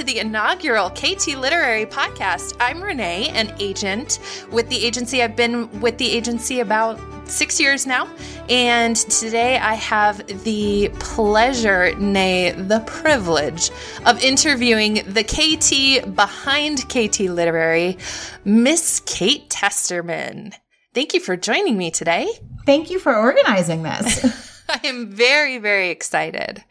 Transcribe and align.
to 0.00 0.06
the 0.06 0.18
inaugural 0.18 0.88
KT 0.88 1.36
Literary 1.36 1.84
Podcast. 1.84 2.56
I'm 2.58 2.82
Renee, 2.82 3.28
an 3.34 3.54
agent 3.60 4.18
with 4.50 4.66
the 4.70 4.82
agency. 4.82 5.22
I've 5.22 5.36
been 5.36 5.78
with 5.82 5.98
the 5.98 6.10
agency 6.10 6.60
about 6.60 6.98
six 7.28 7.60
years 7.60 7.86
now. 7.86 8.08
And 8.48 8.96
today 8.96 9.58
I 9.58 9.74
have 9.74 10.26
the 10.44 10.90
pleasure, 11.00 11.94
nay, 11.96 12.52
the 12.52 12.80
privilege 12.86 13.70
of 14.06 14.24
interviewing 14.24 15.02
the 15.06 15.22
KT 15.22 16.14
behind 16.16 16.88
KT 16.88 17.20
Literary, 17.20 17.98
Miss 18.46 19.02
Kate 19.04 19.50
Testerman. 19.50 20.54
Thank 20.94 21.12
you 21.12 21.20
for 21.20 21.36
joining 21.36 21.76
me 21.76 21.90
today. 21.90 22.26
Thank 22.64 22.90
you 22.90 22.98
for 22.98 23.14
organizing 23.14 23.82
this. 23.82 24.64
I 24.70 24.80
am 24.84 25.08
very, 25.08 25.58
very 25.58 25.90
excited. 25.90 26.64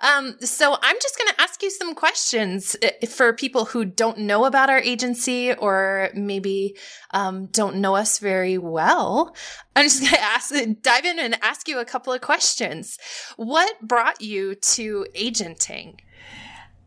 Um, 0.00 0.36
so 0.40 0.76
I'm 0.80 0.96
just 1.00 1.18
going 1.18 1.28
to 1.34 1.40
ask 1.40 1.62
you 1.62 1.70
some 1.70 1.94
questions 1.94 2.76
uh, 2.82 3.06
for 3.06 3.32
people 3.32 3.64
who 3.64 3.84
don't 3.84 4.18
know 4.18 4.44
about 4.44 4.70
our 4.70 4.78
agency 4.78 5.52
or 5.54 6.10
maybe 6.14 6.76
um, 7.12 7.46
don't 7.46 7.76
know 7.76 7.96
us 7.96 8.18
very 8.18 8.58
well. 8.58 9.34
I'm 9.74 9.86
just 9.86 10.00
going 10.00 10.12
to 10.14 10.20
ask, 10.20 10.54
dive 10.82 11.04
in 11.04 11.18
and 11.18 11.38
ask 11.42 11.68
you 11.68 11.78
a 11.78 11.84
couple 11.84 12.12
of 12.12 12.20
questions. 12.20 12.98
What 13.36 13.80
brought 13.82 14.20
you 14.20 14.54
to 14.54 15.06
agenting? 15.14 16.00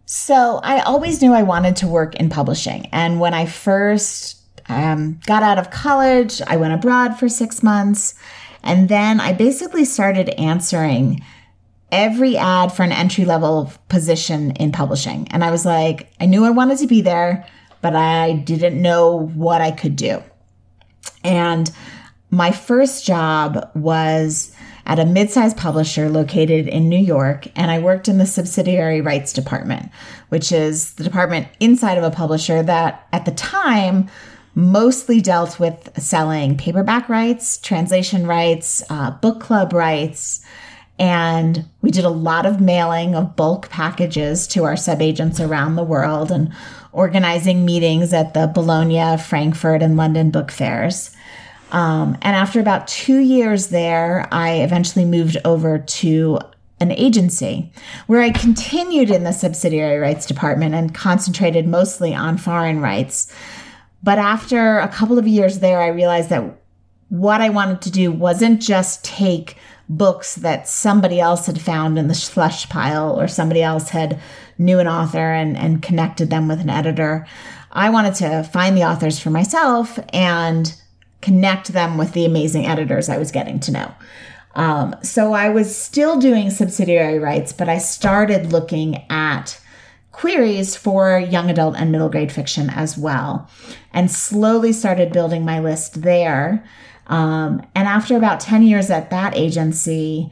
So 0.06 0.60
I 0.64 0.80
always 0.82 1.22
knew 1.22 1.34
I 1.34 1.44
wanted 1.44 1.78
to 1.78 1.88
work 1.88 2.16
in 2.16 2.30
publishing, 2.30 2.88
and 2.88 3.22
when 3.22 3.34
I 3.34 3.46
first 3.46 4.42
um, 4.68 5.20
got 5.26 5.44
out 5.44 5.58
of 5.58 5.72
college, 5.72 6.42
I 6.48 6.58
went 6.58 6.74
abroad 6.74 7.18
for 7.18 7.30
six 7.30 7.64
months. 7.64 8.16
And 8.64 8.90
then 8.90 9.20
I 9.20 9.34
basically 9.34 9.86
started 9.86 10.30
answering 10.30 11.24
every 11.92 12.38
ad 12.38 12.72
for 12.72 12.84
an 12.84 12.92
entry 12.92 13.26
level 13.26 13.72
position 13.90 14.52
in 14.52 14.72
publishing. 14.72 15.28
And 15.30 15.44
I 15.44 15.52
was 15.52 15.66
like, 15.66 16.12
I 16.20 16.26
knew 16.26 16.46
I 16.46 16.50
wanted 16.50 16.78
to 16.80 16.88
be 16.88 17.02
there, 17.02 17.46
but 17.82 17.96
I 17.96 18.34
didn't 18.34 18.82
know 18.82 19.28
what 19.36 19.62
I 19.62 19.72
could 19.72 19.96
do. 19.96 20.24
And 21.24 21.70
my 22.30 22.52
first 22.52 23.06
job 23.06 23.70
was 23.76 24.56
at 24.86 25.00
a 25.00 25.06
mid-sized 25.06 25.58
publisher 25.58 26.10
located 26.10 26.68
in 26.68 26.90
New 26.90 27.00
York, 27.00 27.48
and 27.56 27.70
I 27.70 27.80
worked 27.80 28.08
in 28.08 28.18
the 28.18 28.26
subsidiary 28.26 29.02
rights 29.02 29.32
department, 29.32 29.92
which 30.30 30.52
is 30.52 30.94
the 30.94 31.04
department 31.04 31.48
inside 31.60 31.98
of 31.98 32.04
a 32.04 32.12
publisher 32.12 32.64
that 32.64 33.08
at 33.14 33.26
the 33.26 33.32
time 33.32 34.10
mostly 34.56 35.22
dealt 35.22 35.60
with 35.60 35.92
selling 36.02 36.58
paperback 36.58 37.08
rights, 37.10 37.58
translation 37.58 38.26
rights, 38.26 38.84
uh, 38.90 39.12
book 39.12 39.40
club 39.40 39.72
rights, 39.72 40.44
and 41.00 41.66
we 41.82 41.92
did 41.92 42.06
a 42.06 42.10
lot 42.10 42.46
of 42.46 42.62
mailing 42.62 43.16
of 43.16 43.36
bulk 43.36 43.70
packages 43.70 44.48
to 44.48 44.64
our 44.64 44.76
subagents 44.76 45.40
around 45.40 45.76
the 45.76 45.84
world 45.84 46.32
and 46.32 46.54
organizing 46.92 47.66
meetings 47.66 48.14
at 48.14 48.34
the 48.34 48.48
Bologna, 48.48 49.18
Frankfurt, 49.18 49.82
and 49.82 49.98
London 49.98 50.30
book 50.30 50.52
fairs. 50.52 51.16
Um, 51.72 52.18
and 52.22 52.36
after 52.36 52.60
about 52.60 52.88
two 52.88 53.20
years 53.20 53.68
there, 53.68 54.28
I 54.32 54.56
eventually 54.56 55.06
moved 55.06 55.38
over 55.46 55.80
to 55.80 56.40
an 56.82 56.92
agency 56.92 57.72
where 58.08 58.22
I 58.22 58.32
continued 58.32 59.10
in 59.10 59.24
the 59.24 59.32
subsidiary 59.32 60.00
rights 60.00 60.26
department 60.26 60.76
and 60.76 60.94
concentrated 60.94 61.68
mostly 61.68 62.14
on 62.14 62.38
foreign 62.38 62.82
rights. 62.82 63.34
But 64.04 64.18
after 64.18 64.80
a 64.80 64.88
couple 64.88 65.20
of 65.20 65.28
years 65.28 65.60
there, 65.60 65.80
I 65.80 65.88
realized 65.88 66.30
that 66.30 66.58
what 67.10 67.40
I 67.40 67.50
wanted 67.50 67.82
to 67.84 67.92
do 67.92 68.12
wasn't 68.12 68.62
just 68.62 69.06
take 69.06 69.58
books 69.90 70.36
that 70.36 70.68
somebody 70.68 71.20
else 71.20 71.46
had 71.46 71.60
found 71.60 71.98
in 71.98 72.08
the 72.08 72.14
slush 72.14 72.70
pile 72.70 73.20
or 73.20 73.28
somebody 73.28 73.62
else 73.62 73.90
had 73.90 74.20
knew 74.58 74.80
an 74.80 74.88
author 74.88 75.32
and, 75.34 75.58
and 75.58 75.82
connected 75.82 76.30
them 76.30 76.48
with 76.48 76.60
an 76.60 76.70
editor. 76.70 77.28
I 77.72 77.90
wanted 77.90 78.16
to 78.16 78.44
find 78.44 78.78
the 78.78 78.84
authors 78.84 79.20
for 79.20 79.30
myself 79.30 80.00
and 80.14 80.74
connect 81.22 81.70
them 81.70 81.98
with 81.98 82.14
the 82.14 82.26
amazing 82.26 82.66
editors 82.66 83.10
I 83.10 83.18
was 83.18 83.32
getting 83.32 83.60
to 83.62 83.72
know. 83.72 83.94
Um, 84.56 84.96
so 85.02 85.34
I 85.34 85.50
was 85.50 85.76
still 85.76 86.20
doing 86.20 86.50
subsidiary 86.50 87.20
rights, 87.20 87.54
but 87.54 87.70
I 87.70 87.78
started 87.78 88.52
looking 88.52 89.06
at 89.10 89.60
queries 90.12 90.76
for 90.76 91.20
young 91.20 91.50
adult 91.50 91.76
and 91.78 91.92
middle 91.92 92.10
grade 92.10 92.32
fiction 92.32 92.70
as 92.70 92.98
well, 92.98 93.50
and 93.94 94.12
slowly 94.12 94.74
started 94.74 95.14
building 95.14 95.46
my 95.46 95.60
list 95.60 96.02
there. 96.02 96.66
Um, 97.08 97.66
and 97.76 97.88
after 97.88 98.16
about 98.16 98.40
10 98.40 98.64
years 98.64 98.90
at 98.90 99.10
that 99.10 99.36
agency, 99.36 100.32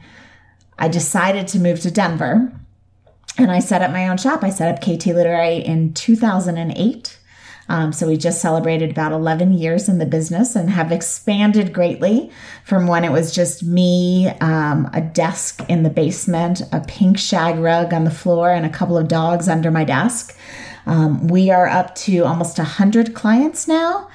I 0.78 0.88
decided 0.88 1.46
to 1.48 1.58
move 1.58 1.80
to 1.80 1.90
Denver 1.90 2.52
and 3.38 3.50
I 3.50 3.60
set 3.60 3.82
up 3.82 3.90
my 3.90 4.08
own 4.08 4.16
shop. 4.16 4.42
I 4.42 4.50
set 4.50 4.74
up 4.74 4.80
KT 4.80 5.06
Literary 5.06 5.56
in 5.56 5.94
2008. 5.94 7.18
Um, 7.68 7.92
so 7.92 8.08
we 8.08 8.16
just 8.16 8.40
celebrated 8.40 8.90
about 8.90 9.12
11 9.12 9.52
years 9.52 9.88
in 9.88 9.98
the 9.98 10.06
business 10.06 10.56
and 10.56 10.68
have 10.68 10.90
expanded 10.90 11.72
greatly 11.72 12.30
from 12.64 12.88
when 12.88 13.04
it 13.04 13.12
was 13.12 13.32
just 13.32 13.62
me, 13.62 14.28
um, 14.40 14.90
a 14.92 15.00
desk 15.00 15.62
in 15.68 15.84
the 15.84 15.90
basement, 15.90 16.62
a 16.72 16.80
pink 16.80 17.16
shag 17.16 17.58
rug 17.58 17.94
on 17.94 18.02
the 18.02 18.10
floor, 18.10 18.50
and 18.50 18.66
a 18.66 18.70
couple 18.70 18.98
of 18.98 19.06
dogs 19.06 19.48
under 19.48 19.70
my 19.70 19.84
desk. 19.84 20.36
Um, 20.86 21.28
we 21.28 21.50
are 21.50 21.68
up 21.68 21.94
to 21.96 22.24
almost 22.24 22.58
100 22.58 23.14
clients 23.14 23.68
now 23.68 24.08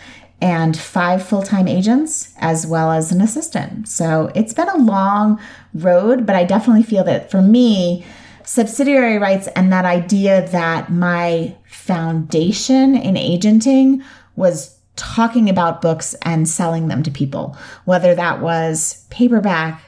and 0.46 0.78
five 0.78 1.26
full 1.26 1.42
time 1.42 1.68
agents, 1.68 2.32
as 2.38 2.68
well 2.68 2.92
as 2.92 3.12
an 3.12 3.20
assistant. 3.20 3.88
So 3.88 4.32
it's 4.36 4.54
been 4.54 4.70
a 4.70 4.78
long 4.78 5.40
road, 5.74 6.28
but 6.28 6.36
I 6.36 6.44
definitely 6.44 6.84
feel 6.84 7.04
that 7.06 7.32
for 7.32 7.42
me, 7.42 8.06
subsidiary 8.44 9.18
rights 9.18 9.48
and 9.56 9.74
that 9.74 9.86
idea 9.86 10.48
that 10.50 10.92
my 10.92 11.56
foundation 11.66 12.96
in 12.96 13.18
agenting 13.18 14.04
was 14.36 14.78
talking 14.96 15.50
about 15.50 15.82
books 15.82 16.14
and 16.22 16.48
selling 16.48 16.90
them 16.90 17.02
to 17.02 17.10
people, 17.10 17.58
whether 17.86 18.14
that 18.14 18.40
was 18.40 19.04
paperback, 19.10 19.82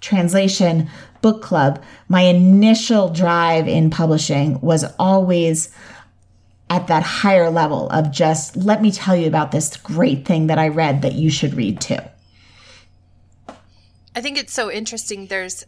translation, 0.00 0.90
book 1.22 1.40
club. 1.40 1.80
My 2.08 2.22
initial 2.22 3.10
drive 3.10 3.68
in 3.68 3.90
publishing 3.90 4.60
was 4.60 4.84
always 4.98 5.72
at 6.70 6.86
that 6.86 7.02
higher 7.02 7.50
level 7.50 7.90
of 7.90 8.12
just 8.12 8.56
let 8.56 8.80
me 8.80 8.92
tell 8.92 9.16
you 9.16 9.26
about 9.26 9.50
this 9.50 9.76
great 9.76 10.24
thing 10.24 10.46
that 10.46 10.58
I 10.58 10.68
read 10.68 11.02
that 11.02 11.14
you 11.14 11.28
should 11.28 11.54
read 11.54 11.80
too. 11.80 11.98
I 14.14 14.20
think 14.20 14.38
it's 14.38 14.52
so 14.52 14.70
interesting. 14.70 15.26
There's 15.26 15.66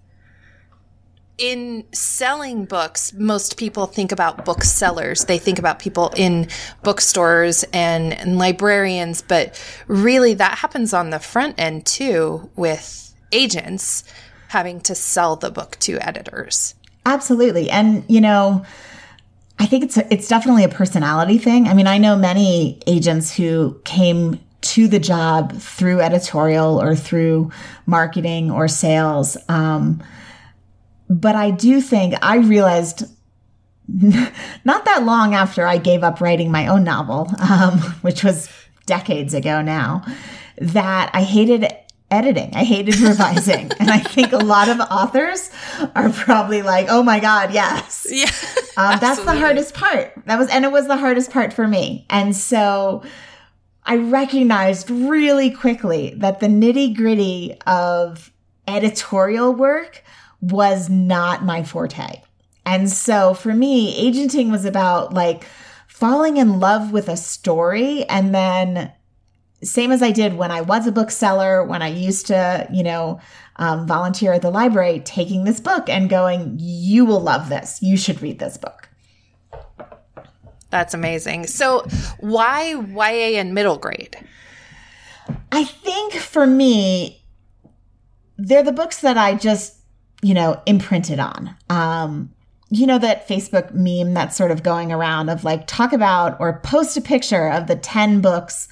in 1.39 1.85
selling 1.93 2.67
books, 2.67 3.13
most 3.15 3.57
people 3.57 3.87
think 3.87 4.13
about 4.13 4.45
booksellers. 4.45 5.25
They 5.25 5.39
think 5.39 5.59
about 5.59 5.81
people 5.81 6.13
in 6.17 6.49
bookstores 6.85 7.65
and, 7.73 8.13
and 8.13 8.39
librarians, 8.39 9.23
but 9.23 9.61
really 9.89 10.35
that 10.35 10.59
happens 10.59 10.95
on 10.95 11.11
the 11.11 11.19
front 11.19 11.57
end 11.59 11.85
too 11.85 12.49
with 12.55 13.13
agents 13.33 14.05
having 14.49 14.81
to 14.83 14.95
sell 14.95 15.35
the 15.35 15.51
book 15.51 15.77
to 15.81 15.99
editors. 15.99 16.75
Absolutely. 17.07 17.71
And, 17.71 18.05
you 18.07 18.21
know, 18.21 18.65
I 19.63 19.67
think 19.67 19.85
it's 19.85 19.97
a, 19.97 20.13
it's 20.13 20.27
definitely 20.27 20.65
a 20.65 20.69
personality 20.69 21.39
thing. 21.39 21.69
I 21.69 21.75
mean, 21.75 21.87
I 21.87 21.97
know 21.97 22.17
many 22.17 22.81
agents 22.89 23.33
who 23.33 23.81
came 23.85 24.41
to 24.63 24.89
the 24.89 24.99
job 24.99 25.53
through 25.53 26.01
editorial 26.01 26.83
or 26.83 26.97
through 26.97 27.53
marketing 27.87 28.51
or 28.51 28.67
sales. 28.67 29.37
Um, 29.49 30.03
but 31.09 31.37
I 31.37 31.53
do 31.53 31.81
think 31.81 32.15
I 32.23 32.39
realized 32.39 33.05
not 34.65 34.85
that 34.85 35.05
long 35.05 35.33
after 35.33 35.65
I 35.65 35.79
gave 35.79 36.03
up 36.03 36.21
writing 36.21 36.51
my 36.51 36.67
own 36.67 36.83
novel, 36.83 37.31
um, 37.49 37.79
which 38.03 38.25
was 38.25 38.49
decades 38.87 39.33
ago 39.33 39.63
now, 39.63 40.05
that 40.59 41.09
I 41.15 41.23
hated 41.23 41.73
editing. 42.13 42.55
I 42.55 42.63
hated 42.63 43.01
revising. 43.01 43.73
and 43.81 43.91
I 43.91 43.99
think 43.99 44.33
a 44.33 44.39
lot 44.39 44.69
of 44.69 44.79
authors 44.79 45.51
are 45.97 46.11
probably 46.11 46.63
like, 46.63 46.87
oh 46.89 47.03
my 47.03 47.19
God, 47.19 47.53
yes. 47.53 48.07
Yeah. 48.13 48.31
um, 48.77 48.99
that's 49.01 49.25
the 49.25 49.35
hardest 49.35 49.75
part. 49.75 50.13
That 50.27 50.39
was, 50.39 50.49
and 50.51 50.65
it 50.65 50.71
was 50.71 50.87
the 50.87 50.97
hardest 50.97 51.31
part 51.31 51.53
for 51.53 51.67
me. 51.67 52.07
And 52.11 52.37
so 52.37 53.03
I 53.85 53.97
recognized 53.97 54.91
really 54.91 55.51
quickly 55.51 56.15
that 56.19 56.41
the 56.41 56.47
nitty 56.47 56.95
gritty 56.95 57.57
of 57.67 58.31
editorial 58.69 59.55
work 59.55 60.05
was 60.41 60.91
not 60.91 61.45
my 61.45 61.63
forte. 61.63 62.21
And 62.67 62.91
so 62.91 63.35
for 63.35 63.55
me, 63.55 63.97
agenting 63.97 64.51
was 64.51 64.65
about 64.65 65.15
like 65.15 65.45
falling 65.89 66.37
in 66.37 66.61
love 66.61 66.93
with 66.93 67.09
a 67.09 67.17
story 67.17 68.05
and 68.05 68.35
then 68.35 68.93
same 69.63 69.93
as 69.93 70.03
I 70.03 70.11
did 70.11 70.35
when 70.35 70.51
I 70.51 70.61
was 70.61 70.87
a 70.87 70.93
bookseller, 70.93 71.65
when 71.65 71.83
I 71.83 71.89
used 71.89 72.27
to, 72.27 72.67
you 72.73 72.83
know, 72.83 73.21
um, 73.57 73.87
volunteer 73.87 74.33
at 74.33 74.43
the 74.43 74.51
library, 74.51 75.01
taking 75.01 75.45
this 75.45 75.61
book 75.61 75.89
and 75.89 76.09
going, 76.09 76.57
you 76.59 77.05
will 77.05 77.21
love 77.21 77.49
this. 77.49 77.81
You 77.83 77.97
should 77.97 78.21
read 78.23 78.39
this 78.39 78.57
book. 78.57 78.89
That's 80.71 80.95
amazing. 80.95 81.47
So, 81.49 81.87
why 82.19 82.71
YA 82.71 83.39
and 83.39 83.55
middle 83.55 83.77
grade? 83.77 84.17
I 85.53 85.65
think 85.65 86.15
for 86.15 86.47
me, 86.47 87.23
they're 88.39 88.63
the 88.63 88.73
books 88.73 89.03
that 89.03 89.19
I 89.19 89.35
just, 89.35 89.77
you 90.23 90.33
know, 90.33 90.61
imprinted 90.67 91.21
on. 91.21 91.55
Um, 91.69 92.33
you 92.71 92.87
know 92.87 92.99
that 92.99 93.29
Facebook 93.29 93.75
meme 93.75 94.15
that's 94.15 94.35
sort 94.35 94.51
of 94.51 94.63
going 94.63 94.91
around 94.91 95.29
of 95.29 95.45
like 95.45 95.67
talk 95.67 95.93
about 95.93 96.41
or 96.41 96.59
post 96.61 96.97
a 96.97 97.03
picture 97.03 97.49
of 97.49 97.67
the 97.67 97.77
10 97.77 98.23
books 98.23 98.67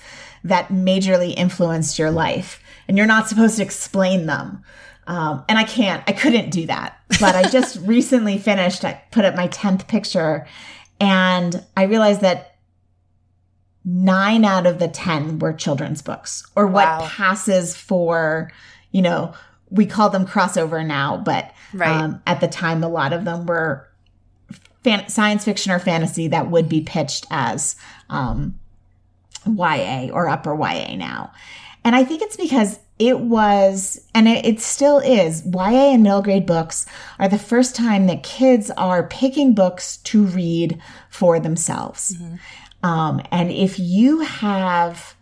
that 0.45 0.69
majorly 0.69 1.35
influenced 1.37 1.99
your 1.99 2.11
life. 2.11 2.63
And 2.89 2.97
you're 2.97 3.07
not 3.07 3.29
supposed 3.29 3.57
to 3.57 3.63
explain 3.63 4.27
them. 4.27 4.63
Um, 5.07 5.45
and 5.49 5.59
I 5.59 5.65
can't, 5.65 6.03
I 6.07 6.13
couldn't 6.13 6.51
do 6.51 6.67
that. 6.67 6.99
But 7.21 7.35
I 7.35 7.49
just 7.49 7.77
recently 7.87 8.39
finished, 8.39 8.85
I 8.85 9.03
put 9.11 9.25
up 9.25 9.35
my 9.35 9.49
10th 9.49 9.89
picture 9.89 10.47
and 11.01 11.65
I 11.77 11.85
realized 11.85 12.21
that 12.21 12.59
nine 13.85 14.45
out 14.45 14.67
of 14.67 14.79
the 14.79 14.89
10 14.89 15.39
were 15.39 15.53
children's 15.53 16.03
books 16.03 16.47
or 16.55 16.67
what 16.67 16.87
wow. 16.87 17.09
passes 17.09 17.77
for, 17.77 18.53
you 18.93 19.03
know, 19.03 19.33
we 19.71 19.87
call 19.87 20.11
them 20.11 20.27
crossover 20.27 20.85
now, 20.87 21.17
but 21.17 21.53
right. 21.73 21.89
um, 21.89 22.23
at 22.27 22.41
the 22.41 22.49
time, 22.49 22.83
a 22.83 22.89
lot 22.89 23.13
of 23.13 23.25
them 23.25 23.47
were 23.47 23.89
fan- 24.85 25.09
science 25.09 25.45
fiction 25.45 25.73
or 25.73 25.79
fantasy 25.79 26.29
that 26.29 26.51
would 26.51 26.69
be 26.69 26.83
pitched 26.83 27.27
as 27.31 27.77
um, 28.09 28.60
YA 29.47 30.09
or 30.13 30.29
upper 30.29 30.55
YA 30.55 30.97
now. 30.97 31.33
And 31.85 31.97
I 31.97 32.05
think 32.05 32.23
it's 32.23 32.37
because 32.37 32.79
it 32.99 33.21
was, 33.21 34.07
and 34.15 34.29
it, 34.29 34.45
it, 34.45 34.61
still 34.61 34.99
is, 34.99 35.43
YA 35.47 35.93
and 35.93 36.03
middle 36.03 36.21
grade 36.21 36.45
books 36.45 36.85
are 37.19 37.29
the 37.29 37.39
first 37.39 37.75
time 37.75 38.07
that 38.07 38.23
kids 38.23 38.71
are 38.73 39.09
picking 39.09 39.55
books 39.55 39.97
to 39.99 40.25
read 40.25 40.81
for 41.09 41.41
themselves. 41.41 42.15
Mm-hmm. 42.15 42.87
Um, 42.87 43.23
and 43.31 43.51
if 43.51 43.79
you 43.79 44.21
have, 44.21 45.15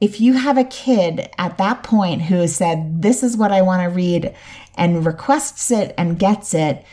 if 0.00 0.20
you 0.20 0.34
have 0.34 0.58
a 0.58 0.64
kid 0.64 1.30
at 1.38 1.56
that 1.56 1.82
point 1.82 2.22
who 2.22 2.46
said, 2.46 3.00
this 3.00 3.22
is 3.22 3.36
what 3.36 3.52
I 3.52 3.62
want 3.62 3.82
to 3.82 3.88
read 3.88 4.34
and 4.74 5.06
requests 5.06 5.70
it 5.70 5.94
and 5.96 6.18
gets 6.18 6.52
it, 6.52 6.84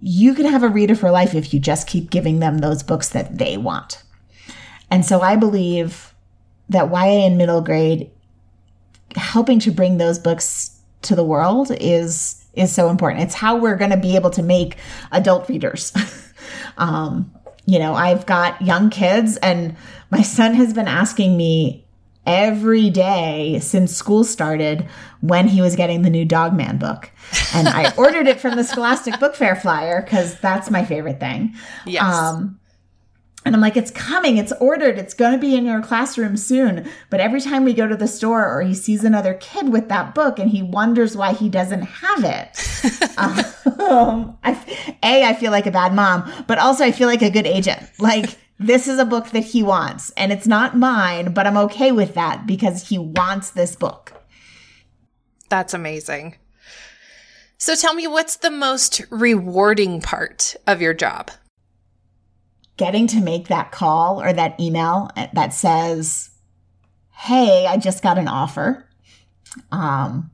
you 0.00 0.34
can 0.34 0.46
have 0.46 0.62
a 0.62 0.68
reader 0.68 0.94
for 0.94 1.10
life 1.10 1.34
if 1.34 1.52
you 1.52 1.60
just 1.60 1.86
keep 1.86 2.10
giving 2.10 2.38
them 2.38 2.58
those 2.58 2.82
books 2.82 3.10
that 3.10 3.36
they 3.36 3.58
want. 3.58 4.02
And 4.90 5.04
so 5.04 5.20
I 5.20 5.36
believe 5.36 6.14
that 6.68 6.90
YA 6.90 7.26
in 7.26 7.36
middle 7.36 7.60
grade 7.60 8.10
helping 9.16 9.58
to 9.60 9.70
bring 9.70 9.98
those 9.98 10.18
books 10.18 10.80
to 11.02 11.14
the 11.14 11.24
world 11.24 11.70
is 11.80 12.36
is 12.54 12.72
so 12.72 12.88
important. 12.90 13.22
It's 13.22 13.34
how 13.34 13.56
we're 13.56 13.76
going 13.76 13.92
to 13.92 13.96
be 13.96 14.16
able 14.16 14.30
to 14.30 14.42
make 14.42 14.76
adult 15.12 15.48
readers. 15.48 15.92
um, 16.78 17.32
you 17.64 17.78
know, 17.78 17.94
I've 17.94 18.26
got 18.26 18.60
young 18.60 18.90
kids 18.90 19.36
and 19.36 19.76
my 20.10 20.22
son 20.22 20.54
has 20.54 20.72
been 20.72 20.88
asking 20.88 21.36
me 21.36 21.86
every 22.26 22.90
day 22.90 23.58
since 23.60 23.94
school 23.94 24.24
started 24.24 24.86
when 25.20 25.48
he 25.48 25.60
was 25.60 25.76
getting 25.76 26.02
the 26.02 26.10
new 26.10 26.24
Dogman 26.24 26.78
book. 26.78 27.10
And 27.54 27.68
I 27.68 27.92
ordered 27.96 28.26
it 28.26 28.40
from 28.40 28.56
the 28.56 28.64
Scholastic 28.64 29.18
Book 29.20 29.34
Fair 29.34 29.56
flyer 29.56 30.02
because 30.02 30.38
that's 30.40 30.70
my 30.70 30.84
favorite 30.84 31.20
thing. 31.20 31.54
Yes. 31.86 32.02
Um, 32.02 32.59
and 33.44 33.54
I'm 33.54 33.62
like, 33.62 33.76
it's 33.76 33.90
coming, 33.90 34.36
it's 34.36 34.52
ordered, 34.60 34.98
it's 34.98 35.14
going 35.14 35.32
to 35.32 35.38
be 35.38 35.56
in 35.56 35.64
your 35.64 35.80
classroom 35.80 36.36
soon. 36.36 36.86
But 37.08 37.20
every 37.20 37.40
time 37.40 37.64
we 37.64 37.72
go 37.72 37.86
to 37.86 37.96
the 37.96 38.06
store 38.06 38.46
or 38.46 38.60
he 38.60 38.74
sees 38.74 39.02
another 39.02 39.34
kid 39.34 39.72
with 39.72 39.88
that 39.88 40.14
book 40.14 40.38
and 40.38 40.50
he 40.50 40.62
wonders 40.62 41.16
why 41.16 41.32
he 41.32 41.48
doesn't 41.48 41.82
have 41.82 42.24
it. 42.24 43.18
um, 43.80 44.36
I, 44.44 44.98
a, 45.02 45.24
I 45.24 45.34
feel 45.34 45.52
like 45.52 45.66
a 45.66 45.70
bad 45.70 45.94
mom, 45.94 46.30
but 46.46 46.58
also 46.58 46.84
I 46.84 46.92
feel 46.92 47.08
like 47.08 47.22
a 47.22 47.30
good 47.30 47.46
agent. 47.46 47.80
Like, 47.98 48.36
this 48.58 48.86
is 48.86 48.98
a 48.98 49.06
book 49.06 49.30
that 49.30 49.44
he 49.44 49.62
wants 49.62 50.10
and 50.18 50.32
it's 50.32 50.46
not 50.46 50.76
mine, 50.76 51.32
but 51.32 51.46
I'm 51.46 51.56
okay 51.56 51.92
with 51.92 52.12
that 52.14 52.46
because 52.46 52.88
he 52.88 52.98
wants 52.98 53.50
this 53.50 53.74
book. 53.74 54.12
That's 55.48 55.72
amazing. 55.72 56.36
So 57.56 57.74
tell 57.74 57.94
me, 57.94 58.06
what's 58.06 58.36
the 58.36 58.50
most 58.50 59.02
rewarding 59.10 60.02
part 60.02 60.56
of 60.66 60.82
your 60.82 60.94
job? 60.94 61.30
Getting 62.80 63.06
to 63.08 63.20
make 63.20 63.48
that 63.48 63.72
call 63.72 64.22
or 64.22 64.32
that 64.32 64.58
email 64.58 65.10
that 65.34 65.52
says, 65.52 66.30
Hey, 67.10 67.66
I 67.66 67.76
just 67.76 68.02
got 68.02 68.16
an 68.16 68.26
offer. 68.26 68.88
Um, 69.70 70.30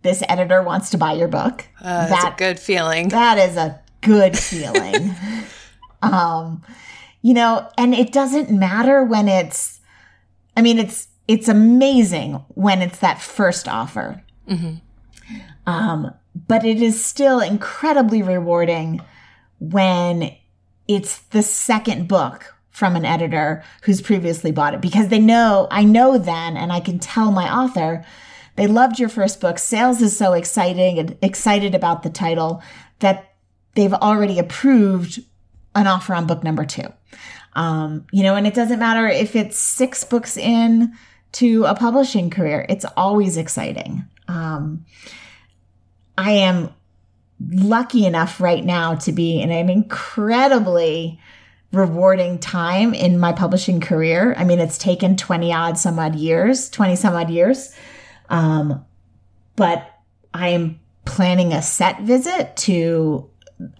this 0.00 0.22
editor 0.26 0.62
wants 0.62 0.88
to 0.92 0.96
buy 0.96 1.12
your 1.12 1.28
book. 1.28 1.66
Uh, 1.82 2.08
that's 2.08 2.22
that, 2.22 2.32
a 2.32 2.36
good 2.38 2.58
feeling. 2.58 3.10
That 3.10 3.36
is 3.36 3.58
a 3.58 3.78
good 4.00 4.38
feeling. 4.38 5.14
um, 6.02 6.62
you 7.20 7.34
know, 7.34 7.68
and 7.76 7.92
it 7.92 8.10
doesn't 8.10 8.50
matter 8.50 9.04
when 9.04 9.28
it's, 9.28 9.78
I 10.56 10.62
mean, 10.62 10.78
it's, 10.78 11.08
it's 11.28 11.46
amazing 11.46 12.36
when 12.54 12.80
it's 12.80 13.00
that 13.00 13.20
first 13.20 13.68
offer. 13.68 14.24
Mm-hmm. 14.48 14.76
Um, 15.66 16.14
but 16.48 16.64
it 16.64 16.80
is 16.80 17.04
still 17.04 17.40
incredibly 17.40 18.22
rewarding 18.22 19.02
when 19.60 20.34
it's 20.88 21.18
the 21.18 21.42
second 21.42 22.08
book 22.08 22.54
from 22.70 22.96
an 22.96 23.04
editor 23.04 23.62
who's 23.82 24.00
previously 24.00 24.50
bought 24.50 24.74
it 24.74 24.80
because 24.80 25.08
they 25.08 25.18
know, 25.18 25.68
I 25.70 25.84
know 25.84 26.18
then, 26.18 26.56
and 26.56 26.72
I 26.72 26.80
can 26.80 26.98
tell 26.98 27.30
my 27.30 27.52
author, 27.52 28.04
they 28.56 28.66
loved 28.66 28.98
your 28.98 29.08
first 29.08 29.40
book. 29.40 29.58
Sales 29.58 30.00
is 30.02 30.16
so 30.16 30.32
exciting 30.32 30.98
and 30.98 31.16
excited 31.22 31.74
about 31.74 32.02
the 32.02 32.10
title 32.10 32.62
that 32.98 33.34
they've 33.74 33.92
already 33.92 34.38
approved 34.38 35.22
an 35.74 35.86
offer 35.86 36.14
on 36.14 36.26
book 36.26 36.42
number 36.42 36.64
two. 36.64 36.92
Um, 37.54 38.06
you 38.12 38.22
know, 38.22 38.34
and 38.34 38.46
it 38.46 38.54
doesn't 38.54 38.78
matter 38.78 39.06
if 39.06 39.36
it's 39.36 39.58
six 39.58 40.04
books 40.04 40.36
in 40.36 40.94
to 41.32 41.64
a 41.64 41.74
publishing 41.74 42.30
career, 42.30 42.66
it's 42.68 42.84
always 42.96 43.36
exciting. 43.36 44.04
Um, 44.28 44.84
I 46.16 46.32
am 46.32 46.72
lucky 47.50 48.06
enough 48.06 48.40
right 48.40 48.64
now 48.64 48.94
to 48.96 49.12
be 49.12 49.40
in 49.40 49.50
an 49.50 49.68
incredibly 49.68 51.20
rewarding 51.72 52.38
time 52.38 52.92
in 52.94 53.18
my 53.18 53.32
publishing 53.32 53.80
career. 53.80 54.34
I 54.36 54.44
mean, 54.44 54.60
it's 54.60 54.78
taken 54.78 55.16
20 55.16 55.52
odd 55.52 55.78
some 55.78 55.98
odd 55.98 56.14
years, 56.14 56.68
20 56.70 56.96
some 56.96 57.14
odd 57.14 57.30
years. 57.30 57.74
Um, 58.28 58.84
but 59.56 59.90
I 60.34 60.48
am 60.48 60.80
planning 61.04 61.52
a 61.52 61.62
set 61.62 62.00
visit 62.02 62.56
to 62.56 63.28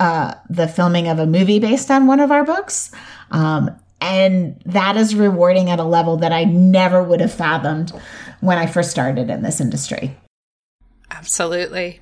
uh, 0.00 0.35
the 0.49 0.69
filming 0.69 1.08
of 1.08 1.19
a 1.19 1.26
movie 1.26 1.58
based 1.58 1.91
on 1.91 2.06
one 2.06 2.20
of 2.20 2.31
our 2.31 2.44
books. 2.44 2.93
Um, 3.31 3.70
and 4.00 4.61
that 4.67 4.97
is 4.97 5.15
rewarding 5.15 5.70
at 5.70 5.79
a 5.79 5.85
level 5.85 6.17
that 6.19 6.32
I 6.32 6.44
never 6.44 7.03
would 7.03 7.20
have 7.20 7.32
fathomed 7.32 7.93
when 8.41 8.58
I 8.58 8.67
first 8.67 8.91
started 8.91 9.31
in 9.31 9.43
this 9.43 9.61
industry. 9.61 10.17
Absolutely. 11.10 12.02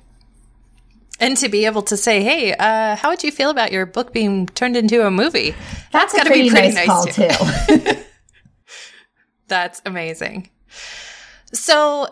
And 1.21 1.37
to 1.37 1.47
be 1.47 1.65
able 1.65 1.83
to 1.83 1.95
say, 1.95 2.23
"Hey, 2.23 2.53
uh, 2.53 2.95
how 2.97 3.09
would 3.09 3.23
you 3.23 3.31
feel 3.31 3.49
about 3.49 3.71
your 3.71 3.85
book 3.85 4.11
being 4.11 4.47
turned 4.47 4.75
into 4.75 5.05
a 5.05 5.11
movie?" 5.11 5.51
That's, 5.91 6.11
That's 6.11 6.13
got 6.13 6.23
to 6.23 6.29
be 6.33 6.49
pretty 6.49 6.73
nice, 6.73 6.75
nice 6.75 6.85
call 6.87 7.05
too. 7.05 7.29
too. 7.77 8.03
That's 9.47 9.81
amazing. 9.85 10.49
So, 11.53 12.07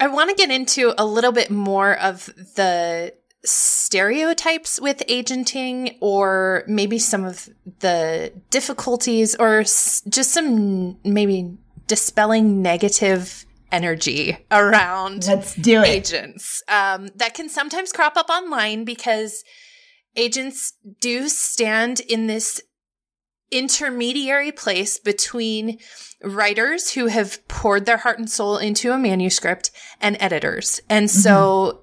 I 0.00 0.08
want 0.08 0.30
to 0.30 0.36
get 0.36 0.50
into 0.50 0.94
a 0.96 1.04
little 1.04 1.32
bit 1.32 1.50
more 1.50 1.96
of 1.98 2.26
the 2.56 3.14
stereotypes 3.44 4.80
with 4.80 5.02
agenting 5.08 5.96
or 6.00 6.64
maybe 6.66 6.98
some 6.98 7.24
of 7.24 7.48
the 7.80 8.32
difficulties 8.50 9.36
or 9.36 9.62
just 9.62 10.30
some 10.30 10.98
maybe 11.04 11.56
dispelling 11.86 12.62
negative 12.62 13.43
energy 13.74 14.38
around 14.52 15.26
Let's 15.26 15.54
do 15.56 15.82
it. 15.82 15.88
agents 15.88 16.62
um, 16.68 17.08
that 17.16 17.34
can 17.34 17.48
sometimes 17.48 17.92
crop 17.92 18.16
up 18.16 18.30
online 18.30 18.84
because 18.84 19.42
agents 20.14 20.74
do 21.00 21.28
stand 21.28 21.98
in 21.98 22.28
this 22.28 22.62
intermediary 23.50 24.52
place 24.52 24.98
between 24.98 25.78
writers 26.22 26.92
who 26.92 27.06
have 27.06 27.46
poured 27.48 27.84
their 27.84 27.98
heart 27.98 28.18
and 28.18 28.30
soul 28.30 28.58
into 28.58 28.92
a 28.92 28.98
manuscript 28.98 29.72
and 30.00 30.16
editors. 30.20 30.80
And 30.88 31.10
so 31.10 31.82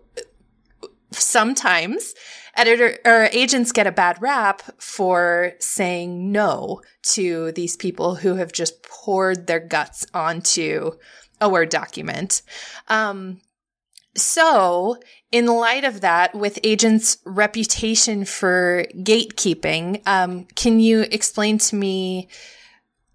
sometimes 1.12 2.14
editor 2.56 2.98
or 3.06 3.30
agents 3.32 3.72
get 3.72 3.88
a 3.88 3.92
bad 3.92 4.22
rap 4.22 4.62
for 4.80 5.54
saying 5.60 6.32
no 6.32 6.82
to 7.04 7.52
these 7.54 7.76
people 7.76 8.16
who 8.16 8.36
have 8.36 8.52
just 8.52 8.84
poured 8.84 9.48
their 9.48 9.60
guts 9.60 10.06
onto 10.14 10.92
a 11.42 11.50
Word 11.50 11.70
document. 11.70 12.44
Um, 12.88 13.42
so, 14.16 14.98
in 15.32 15.46
light 15.46 15.86
of 15.86 16.02
that, 16.02 16.36
with 16.36 16.60
agents' 16.64 17.18
reputation 17.26 18.26
for 18.26 18.86
gatekeeping, 18.96 20.06
um, 20.06 20.46
can 20.56 20.80
you 20.80 21.02
explain 21.12 21.58
to 21.60 21.76
me, 21.76 22.28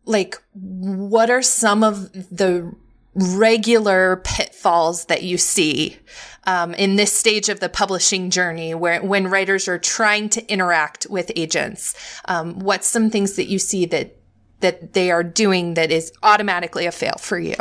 like, 0.07 0.43
what 0.55 1.31
are 1.31 1.43
some 1.43 1.85
of 1.85 2.13
the 2.35 2.75
regular 3.15 4.17
pitfalls 4.25 5.07
that 5.07 5.23
you 5.23 5.39
see 5.39 5.97
um, 6.45 6.75
in 6.75 6.97
this 6.97 7.13
stage 7.13 7.49
of 7.49 7.61
the 7.61 7.69
publishing 7.69 8.29
journey 8.31 8.75
where 8.75 9.03
when 9.03 9.27
writers 9.27 9.69
are 9.69 9.79
trying 9.79 10.29
to 10.29 10.47
interact 10.53 11.07
with 11.09 11.33
agents 11.35 11.95
um, 12.27 12.59
what's 12.59 12.87
some 12.87 13.09
things 13.09 13.37
that 13.37 13.47
you 13.47 13.59
see 13.59 13.87
that 13.87 14.19
that 14.61 14.93
they 14.93 15.11
are 15.11 15.23
doing 15.23 15.75
that 15.75 15.91
is 15.91 16.13
automatically 16.23 16.85
a 16.85 16.93
fail 16.93 17.17
for 17.19 17.39
you 17.39 17.57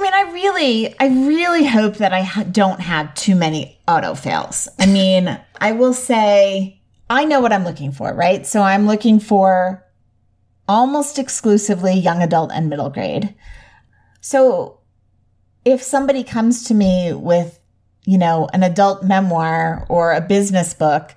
I 0.00 0.02
mean, 0.02 0.14
I 0.14 0.32
really, 0.32 0.98
I 0.98 1.06
really 1.28 1.66
hope 1.66 1.96
that 1.96 2.14
I 2.14 2.22
ha- 2.22 2.44
don't 2.44 2.80
have 2.80 3.12
too 3.14 3.34
many 3.34 3.78
auto 3.86 4.14
fails. 4.14 4.66
I 4.78 4.86
mean, 4.86 5.38
I 5.60 5.72
will 5.72 5.92
say 5.92 6.80
I 7.10 7.24
know 7.24 7.40
what 7.40 7.52
I'm 7.52 7.64
looking 7.64 7.92
for, 7.92 8.14
right? 8.14 8.46
So 8.46 8.62
I'm 8.62 8.86
looking 8.86 9.20
for 9.20 9.84
almost 10.66 11.18
exclusively 11.18 11.92
young 11.92 12.22
adult 12.22 12.50
and 12.50 12.70
middle 12.70 12.88
grade. 12.88 13.34
So 14.22 14.78
if 15.66 15.82
somebody 15.82 16.24
comes 16.24 16.64
to 16.64 16.74
me 16.74 17.12
with, 17.12 17.58
you 18.06 18.16
know, 18.16 18.48
an 18.54 18.62
adult 18.62 19.02
memoir 19.02 19.84
or 19.90 20.14
a 20.14 20.22
business 20.22 20.72
book, 20.72 21.14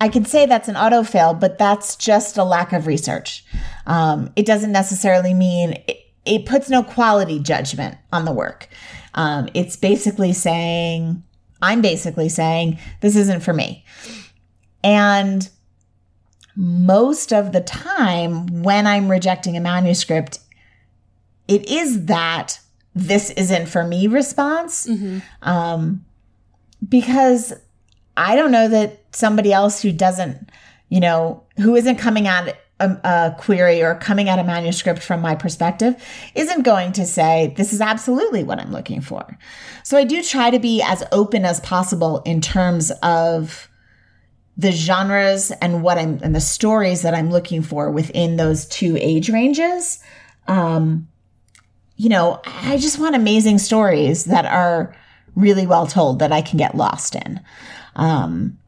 I 0.00 0.08
can 0.08 0.24
say 0.24 0.46
that's 0.46 0.68
an 0.68 0.76
auto 0.76 1.02
fail, 1.02 1.34
but 1.34 1.58
that's 1.58 1.96
just 1.96 2.38
a 2.38 2.44
lack 2.44 2.72
of 2.72 2.86
research. 2.86 3.44
Um, 3.84 4.30
it 4.36 4.46
doesn't 4.46 4.70
necessarily 4.70 5.34
mean 5.34 5.72
it, 5.88 6.07
it, 6.28 6.46
puts 6.46 6.68
no 6.68 6.82
quality 6.82 7.38
judgment 7.38 7.96
on 8.12 8.24
the 8.24 8.32
work. 8.32 8.68
Um, 9.14 9.48
it's 9.54 9.76
basically 9.76 10.32
saying, 10.32 11.22
I'm 11.62 11.80
basically 11.80 12.28
saying, 12.28 12.78
this 13.00 13.16
isn't 13.16 13.40
for 13.40 13.52
me. 13.52 13.84
And 14.84 15.48
most 16.54 17.32
of 17.32 17.52
the 17.52 17.60
time, 17.60 18.62
when 18.62 18.86
I'm 18.86 19.10
rejecting 19.10 19.56
a 19.56 19.60
manuscript, 19.60 20.40
it 21.46 21.68
is 21.68 22.06
that 22.06 22.60
this 22.94 23.30
isn't 23.30 23.66
for 23.66 23.84
me 23.84 24.06
response. 24.06 24.86
Mm-hmm. 24.86 25.18
Um, 25.48 26.04
because 26.88 27.54
I 28.16 28.36
don't 28.36 28.50
know 28.50 28.68
that 28.68 29.02
somebody 29.12 29.52
else 29.52 29.80
who 29.80 29.92
doesn't, 29.92 30.50
you 30.88 31.00
know, 31.00 31.44
who 31.56 31.76
isn't 31.76 31.96
coming 31.96 32.26
at 32.26 32.58
a, 32.80 32.90
a, 33.04 33.36
query 33.38 33.82
or 33.82 33.94
coming 33.96 34.28
at 34.28 34.38
a 34.38 34.44
manuscript 34.44 35.02
from 35.02 35.20
my 35.20 35.34
perspective 35.34 36.02
isn't 36.34 36.62
going 36.62 36.92
to 36.92 37.04
say, 37.04 37.52
this 37.56 37.72
is 37.72 37.80
absolutely 37.80 38.44
what 38.44 38.58
I'm 38.58 38.72
looking 38.72 39.00
for. 39.00 39.38
So 39.82 39.96
I 39.96 40.04
do 40.04 40.22
try 40.22 40.50
to 40.50 40.58
be 40.58 40.82
as 40.82 41.02
open 41.12 41.44
as 41.44 41.60
possible 41.60 42.22
in 42.24 42.40
terms 42.40 42.90
of 43.02 43.68
the 44.56 44.72
genres 44.72 45.52
and 45.62 45.82
what 45.82 45.98
I'm 45.98 46.18
and 46.22 46.34
the 46.34 46.40
stories 46.40 47.02
that 47.02 47.14
I'm 47.14 47.30
looking 47.30 47.62
for 47.62 47.90
within 47.90 48.36
those 48.36 48.66
two 48.66 48.96
age 49.00 49.30
ranges. 49.30 50.02
Um, 50.48 51.08
you 51.96 52.08
know, 52.08 52.40
I 52.44 52.76
just 52.76 52.98
want 52.98 53.14
amazing 53.14 53.58
stories 53.58 54.24
that 54.24 54.46
are 54.46 54.94
really 55.36 55.66
well 55.66 55.86
told 55.86 56.18
that 56.18 56.32
I 56.32 56.42
can 56.42 56.58
get 56.58 56.74
lost 56.74 57.14
in. 57.14 57.40
Um, 57.96 58.58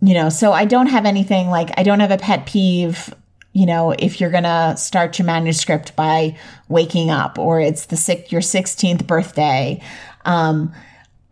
you 0.00 0.14
know, 0.14 0.28
so 0.28 0.52
I 0.52 0.64
don't 0.64 0.86
have 0.86 1.06
anything 1.06 1.48
like, 1.48 1.70
I 1.76 1.82
don't 1.82 2.00
have 2.00 2.10
a 2.10 2.18
pet 2.18 2.46
peeve. 2.46 3.14
You 3.52 3.66
know, 3.66 3.92
if 3.98 4.20
you're 4.20 4.30
going 4.30 4.44
to 4.44 4.74
start 4.76 5.18
your 5.18 5.26
manuscript 5.26 5.96
by 5.96 6.36
waking 6.68 7.10
up 7.10 7.38
or 7.38 7.60
it's 7.60 7.86
the 7.86 7.96
six, 7.96 8.30
your 8.30 8.40
16th 8.40 9.06
birthday, 9.06 9.82
um, 10.24 10.72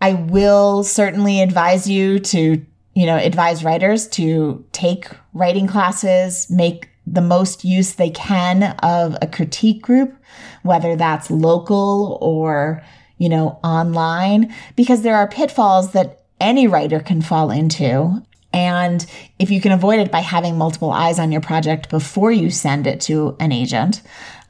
I 0.00 0.14
will 0.14 0.82
certainly 0.82 1.40
advise 1.40 1.88
you 1.88 2.18
to, 2.20 2.64
you 2.94 3.06
know, 3.06 3.16
advise 3.16 3.64
writers 3.64 4.08
to 4.08 4.64
take 4.73 5.08
writing 5.32 5.66
classes, 5.66 6.50
make 6.50 6.88
the 7.06 7.23
most 7.23 7.64
use 7.64 7.94
they 7.94 8.11
can 8.11 8.76
of 8.82 9.16
a 9.23 9.26
critique 9.26 9.82
group, 9.82 10.14
whether 10.62 10.96
that's 10.96 11.30
local 11.30 12.18
or, 12.20 12.82
you 13.18 13.28
know, 13.28 13.61
online, 13.62 14.52
because 14.75 15.02
there 15.02 15.16
are 15.16 15.28
pitfalls 15.28 15.92
that 15.92 16.25
any 16.40 16.66
writer 16.66 17.00
can 17.00 17.23
fall 17.23 17.50
into. 17.50 18.23
And 18.56 19.04
if 19.38 19.50
you 19.50 19.60
can 19.60 19.70
avoid 19.70 20.00
it 20.00 20.10
by 20.10 20.20
having 20.20 20.56
multiple 20.56 20.90
eyes 20.90 21.18
on 21.18 21.30
your 21.30 21.42
project 21.42 21.90
before 21.90 22.32
you 22.32 22.48
send 22.48 22.86
it 22.86 23.02
to 23.02 23.36
an 23.38 23.52
agent, 23.52 24.00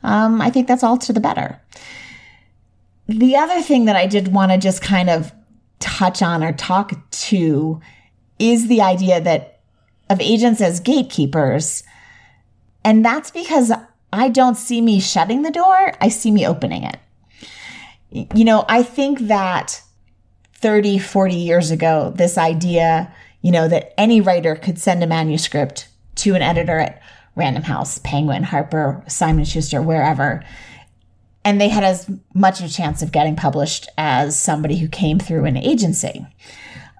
um, 0.05 0.41
I 0.41 0.49
think 0.49 0.69
that's 0.69 0.85
all 0.85 0.97
to 0.99 1.13
the 1.13 1.19
better. 1.19 1.61
The 3.09 3.35
other 3.35 3.61
thing 3.63 3.87
that 3.87 3.97
I 3.97 4.07
did 4.07 4.29
want 4.29 4.53
to 4.53 4.59
just 4.59 4.81
kind 4.81 5.11
of 5.11 5.33
touch 5.81 6.23
on 6.23 6.45
or 6.45 6.53
talk 6.53 6.93
to 7.11 7.81
is 8.39 8.69
the 8.69 8.81
idea 8.81 9.21
that 9.21 9.59
of 10.09 10.21
agents 10.21 10.61
as 10.61 10.79
gatekeepers. 10.79 11.83
And 12.85 13.05
that's 13.05 13.33
because 13.33 13.73
I 14.13 14.29
don't 14.29 14.57
see 14.57 14.81
me 14.81 15.01
shutting 15.01 15.43
the 15.43 15.51
door, 15.51 15.95
I 16.01 16.11
see 16.11 16.31
me 16.31 16.47
opening 16.47 16.85
it. 16.85 17.01
You 18.37 18.45
know, 18.45 18.65
I 18.69 18.85
think 18.85 19.19
that 19.23 19.83
30, 20.55 20.99
40 20.99 21.35
years 21.35 21.73
ago, 21.73 22.13
this 22.15 22.39
idea, 22.39 23.13
you 23.47 23.53
know, 23.53 23.69
that 23.69 23.95
any 23.97 24.21
writer 24.21 24.57
could 24.57 24.77
send 24.77 25.05
a 25.05 25.07
manuscript 25.07 25.87
to 26.17 26.35
an 26.35 26.43
editor 26.43 26.81
at 26.81 27.01
Random 27.37 27.63
House, 27.63 27.99
Penguin, 27.99 28.43
Harper, 28.43 29.05
Simon 29.07 29.45
Schuster, 29.45 29.81
wherever, 29.81 30.43
and 31.45 31.61
they 31.61 31.69
had 31.69 31.85
as 31.85 32.11
much 32.35 32.59
of 32.59 32.67
a 32.67 32.69
chance 32.69 33.03
of 33.03 33.13
getting 33.13 33.37
published 33.37 33.89
as 33.97 34.37
somebody 34.37 34.77
who 34.77 34.89
came 34.89 35.21
through 35.21 35.45
an 35.45 35.57
agency. 35.57 36.27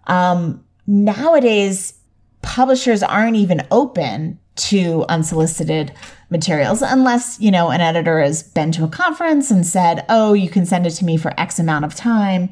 Um, 0.07 0.65
nowadays, 0.87 1.95
publishers 2.43 3.03
aren't 3.03 3.35
even 3.35 3.67
open 3.73 4.39
to 4.55 5.05
unsolicited 5.09 5.93
materials 6.31 6.81
unless, 6.81 7.41
you 7.41 7.51
know, 7.51 7.71
an 7.71 7.81
editor 7.81 8.21
has 8.21 8.45
been 8.45 8.71
to 8.71 8.85
a 8.85 8.89
conference 8.89 9.51
and 9.51 9.67
said, 9.67 10.07
oh, 10.09 10.33
you 10.33 10.49
can 10.49 10.65
send 10.65 10.87
it 10.87 10.91
to 10.91 11.05
me 11.05 11.17
for 11.17 11.35
X 11.41 11.59
amount 11.59 11.85
of 11.85 11.97
time. 11.97 12.51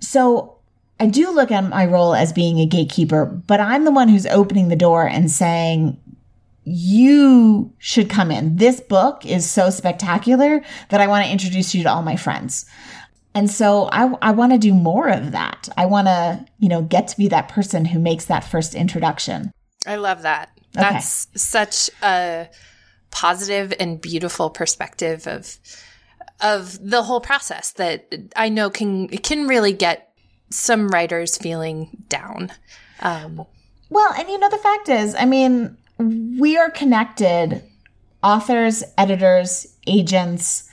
So 0.00 0.53
I 1.00 1.06
do 1.06 1.30
look 1.32 1.50
at 1.50 1.68
my 1.68 1.86
role 1.86 2.14
as 2.14 2.32
being 2.32 2.58
a 2.58 2.66
gatekeeper, 2.66 3.24
but 3.24 3.60
I'm 3.60 3.84
the 3.84 3.90
one 3.90 4.08
who's 4.08 4.26
opening 4.26 4.68
the 4.68 4.76
door 4.76 5.06
and 5.06 5.30
saying, 5.30 6.00
you 6.64 7.72
should 7.78 8.08
come 8.08 8.30
in. 8.30 8.56
This 8.56 8.80
book 8.80 9.26
is 9.26 9.48
so 9.48 9.70
spectacular 9.70 10.62
that 10.88 11.00
I 11.00 11.06
want 11.06 11.26
to 11.26 11.32
introduce 11.32 11.74
you 11.74 11.82
to 11.82 11.90
all 11.90 12.02
my 12.02 12.16
friends. 12.16 12.64
And 13.34 13.50
so 13.50 13.88
I, 13.92 14.14
I 14.22 14.30
want 14.30 14.52
to 14.52 14.58
do 14.58 14.72
more 14.72 15.08
of 15.08 15.32
that. 15.32 15.68
I 15.76 15.86
want 15.86 16.06
to, 16.06 16.46
you 16.60 16.68
know, 16.68 16.82
get 16.82 17.08
to 17.08 17.16
be 17.16 17.28
that 17.28 17.48
person 17.48 17.84
who 17.84 17.98
makes 17.98 18.26
that 18.26 18.44
first 18.44 18.74
introduction. 18.74 19.50
I 19.86 19.96
love 19.96 20.22
that. 20.22 20.50
That's 20.72 21.28
such 21.34 21.90
a 22.02 22.48
positive 23.10 23.72
and 23.78 24.00
beautiful 24.00 24.50
perspective 24.50 25.26
of 25.26 25.58
of 26.40 26.78
the 26.82 27.02
whole 27.02 27.20
process 27.20 27.72
that 27.72 28.12
I 28.34 28.48
know 28.48 28.70
can 28.70 29.08
can 29.08 29.46
really 29.46 29.72
get 29.72 30.03
some 30.54 30.88
writers 30.88 31.36
feeling 31.36 31.88
down. 32.08 32.52
Um, 33.00 33.44
well, 33.90 34.12
and 34.16 34.28
you 34.28 34.38
know 34.38 34.48
the 34.48 34.58
fact 34.58 34.88
is, 34.88 35.14
I 35.14 35.24
mean, 35.24 35.76
we 35.98 36.56
are 36.56 36.70
connected, 36.70 37.62
authors, 38.22 38.82
editors, 38.96 39.66
agents, 39.86 40.70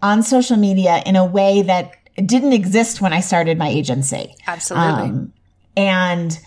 on 0.00 0.22
social 0.22 0.56
media 0.56 1.02
in 1.06 1.16
a 1.16 1.24
way 1.24 1.62
that 1.62 1.92
didn't 2.26 2.52
exist 2.52 3.00
when 3.00 3.12
I 3.12 3.20
started 3.20 3.56
my 3.56 3.68
agency. 3.68 4.34
Absolutely. 4.46 5.10
Um, 5.10 5.32
and 5.76 6.38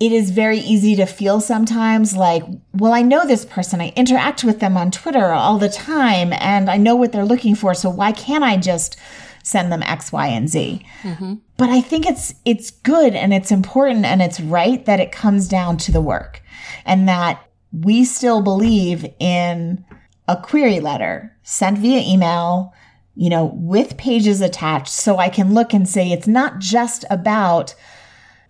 it 0.00 0.12
is 0.12 0.30
very 0.30 0.58
easy 0.58 0.96
to 0.96 1.06
feel 1.06 1.40
sometimes 1.40 2.16
like, 2.16 2.42
well, 2.74 2.92
I 2.92 3.02
know 3.02 3.26
this 3.26 3.44
person. 3.44 3.80
I 3.80 3.92
interact 3.94 4.42
with 4.42 4.60
them 4.60 4.76
on 4.76 4.90
Twitter 4.90 5.26
all 5.26 5.58
the 5.58 5.68
time 5.68 6.32
and 6.32 6.70
I 6.70 6.76
know 6.76 6.96
what 6.96 7.12
they're 7.12 7.24
looking 7.24 7.54
for. 7.54 7.74
So 7.74 7.90
why 7.90 8.12
can't 8.12 8.42
I 8.42 8.56
just 8.56 8.96
send 9.44 9.70
them 9.70 9.82
X, 9.82 10.10
Y, 10.10 10.26
and 10.26 10.48
Z? 10.48 10.84
Mm-hmm. 11.02 11.34
But 11.62 11.70
I 11.70 11.80
think 11.80 12.06
it's, 12.06 12.34
it's 12.44 12.72
good 12.72 13.14
and 13.14 13.32
it's 13.32 13.52
important 13.52 14.04
and 14.04 14.20
it's 14.20 14.40
right 14.40 14.84
that 14.86 14.98
it 14.98 15.12
comes 15.12 15.46
down 15.46 15.76
to 15.76 15.92
the 15.92 16.00
work 16.00 16.42
and 16.84 17.08
that 17.08 17.40
we 17.72 18.04
still 18.04 18.42
believe 18.42 19.06
in 19.20 19.84
a 20.26 20.36
query 20.36 20.80
letter 20.80 21.32
sent 21.44 21.78
via 21.78 22.00
email, 22.00 22.74
you 23.14 23.30
know, 23.30 23.52
with 23.54 23.96
pages 23.96 24.40
attached 24.40 24.88
so 24.88 25.18
I 25.18 25.28
can 25.28 25.54
look 25.54 25.72
and 25.72 25.88
say 25.88 26.10
it's 26.10 26.26
not 26.26 26.58
just 26.58 27.04
about 27.10 27.76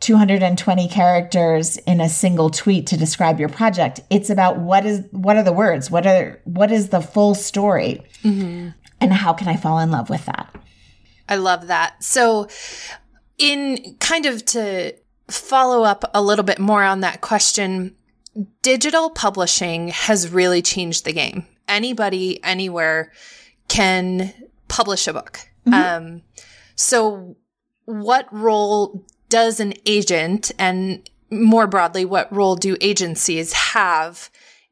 220 0.01 0.89
characters 0.89 1.77
in 1.77 2.01
a 2.01 2.09
single 2.09 2.49
tweet 2.49 2.87
to 2.87 2.97
describe 2.97 3.39
your 3.39 3.51
project. 3.51 4.01
It's 4.09 4.31
about 4.31 4.57
what 4.57 4.87
is 4.87 5.03
what 5.11 5.37
are 5.37 5.45
the 5.45 5.53
words? 5.53 5.91
What 5.91 6.07
are 6.07 6.41
what 6.45 6.73
is 6.73 6.89
the 6.89 7.03
full 7.03 7.35
story? 7.35 8.01
Mm-hmm. 8.23 8.71
And 9.03 9.13
how 9.13 9.35
can 9.35 9.49
I 9.49 9.57
fall 9.57 9.81
in 9.81 9.91
love 9.91 10.09
with 10.09 10.25
that? 10.25 10.49
I 11.29 11.37
love 11.37 11.69
that. 11.69 12.03
So 12.03 12.49
in 13.39 13.97
kind 14.01 14.27
of 14.27 14.45
to 14.47 14.95
follow 15.29 15.85
up 15.85 16.05
a 16.15 16.23
little 16.23 16.45
bit 16.45 16.59
more 16.59 16.83
on 16.83 17.01
that 17.01 17.21
question, 17.21 17.95
digital 18.63 19.11
publishing 19.11 19.89
has 19.89 20.31
really 20.31 20.63
changed 20.63 21.05
the 21.05 21.13
game. 21.13 21.47
Anybody 21.69 22.43
anywhere 22.45 23.13
can 23.69 24.33
publish 24.69 25.07
a 25.07 25.13
book. 25.13 25.41
Mm-hmm. 25.67 25.75
Um, 25.75 26.23
so 26.75 27.37
what 27.85 28.33
role 28.33 29.05
does 29.29 29.61
an 29.61 29.75
agent 29.87 30.51
and 30.59 31.09
more 31.31 31.67
broadly, 31.67 32.05
what 32.05 32.35
role 32.35 32.57
do 32.57 32.77
agencies 32.81 33.53
have 33.53 34.31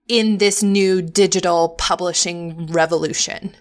in 0.09 0.39
this 0.39 0.63
new 0.63 1.01
digital 1.01 1.71
publishing 1.71 2.67
revolution? 2.67 3.55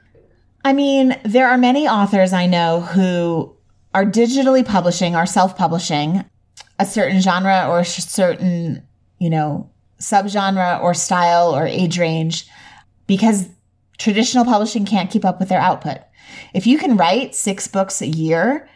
I 0.66 0.74
mean, 0.74 1.18
there 1.24 1.48
are 1.48 1.58
many 1.58 1.88
authors 1.88 2.34
I 2.34 2.46
know 2.46 2.82
who 2.82 3.56
are 3.94 4.06
digitally 4.06 4.66
publishing, 4.66 5.16
are 5.16 5.26
self 5.26 5.58
publishing 5.58 6.26
a 6.78 6.86
certain 6.86 7.20
genre 7.22 7.68
or 7.68 7.80
a 7.80 7.86
certain, 7.86 8.84
you 9.20 9.30
know, 9.30 9.70
subgenre 10.00 10.82
or 10.82 10.94
style 10.94 11.54
or 11.54 11.66
age 11.66 12.00
range 12.00 12.48
because 13.06 13.50
traditional 13.98 14.46
publishing 14.46 14.86
can't 14.86 15.12
keep 15.12 15.26
up 15.26 15.40
with 15.40 15.50
their 15.50 15.60
output. 15.60 15.98
If 16.54 16.66
you 16.66 16.78
can 16.78 16.96
write 16.96 17.36
six 17.36 17.68
books 17.68 18.02
a 18.02 18.08
year, 18.08 18.70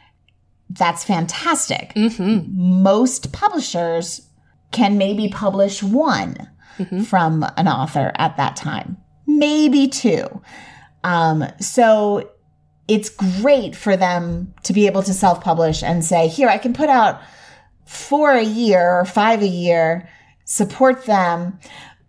that's 0.69 1.03
fantastic. 1.03 1.93
Most 2.51 3.31
publishers 3.31 4.27
can 4.71 4.97
maybe 4.97 5.29
publish 5.29 5.81
one 5.83 6.49
from 7.05 7.45
an 7.57 7.67
author 7.67 8.11
at 8.15 8.35
that 8.37 8.55
time, 8.55 8.97
maybe 9.27 9.87
two. 9.87 10.41
Um, 11.03 11.45
so 11.59 12.29
it's 12.87 13.09
great 13.09 13.75
for 13.75 13.95
them 13.95 14.53
to 14.63 14.73
be 14.73 14.87
able 14.87 15.03
to 15.03 15.13
self 15.13 15.41
publish 15.41 15.83
and 15.83 16.03
say, 16.03 16.27
here, 16.27 16.49
I 16.49 16.57
can 16.57 16.73
put 16.73 16.89
out 16.89 17.21
four 17.85 18.31
a 18.31 18.43
year 18.43 18.99
or 18.99 19.05
five 19.05 19.41
a 19.41 19.47
year, 19.47 20.09
support 20.45 21.05
them. 21.05 21.59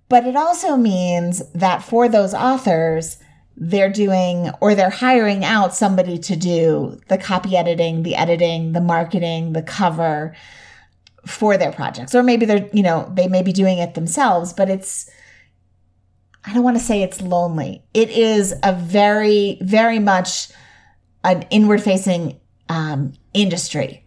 But 0.08 0.26
it 0.26 0.36
also 0.36 0.76
means 0.76 1.42
that 1.52 1.82
for 1.82 2.08
those 2.08 2.34
authors, 2.34 3.18
they're 3.56 3.92
doing 3.92 4.50
or 4.60 4.74
they're 4.74 4.90
hiring 4.90 5.44
out 5.44 5.74
somebody 5.74 6.18
to 6.18 6.36
do 6.36 7.00
the 7.08 7.18
copy 7.18 7.56
editing, 7.56 8.02
the 8.02 8.16
editing, 8.16 8.72
the 8.72 8.80
marketing, 8.80 9.52
the 9.52 9.62
cover 9.62 10.34
for 11.26 11.56
their 11.56 11.72
projects. 11.72 12.14
Or 12.14 12.22
maybe 12.22 12.46
they're, 12.46 12.68
you 12.72 12.82
know, 12.82 13.10
they 13.14 13.28
may 13.28 13.42
be 13.42 13.52
doing 13.52 13.78
it 13.78 13.94
themselves, 13.94 14.52
but 14.52 14.68
it's, 14.68 15.08
I 16.44 16.52
don't 16.52 16.64
want 16.64 16.76
to 16.76 16.82
say 16.82 17.02
it's 17.02 17.22
lonely. 17.22 17.82
It 17.94 18.10
is 18.10 18.52
a 18.62 18.74
very, 18.74 19.58
very 19.62 19.98
much 19.98 20.48
an 21.24 21.42
inward 21.50 21.82
facing 21.82 22.38
um, 22.68 23.12
industry. 23.32 24.04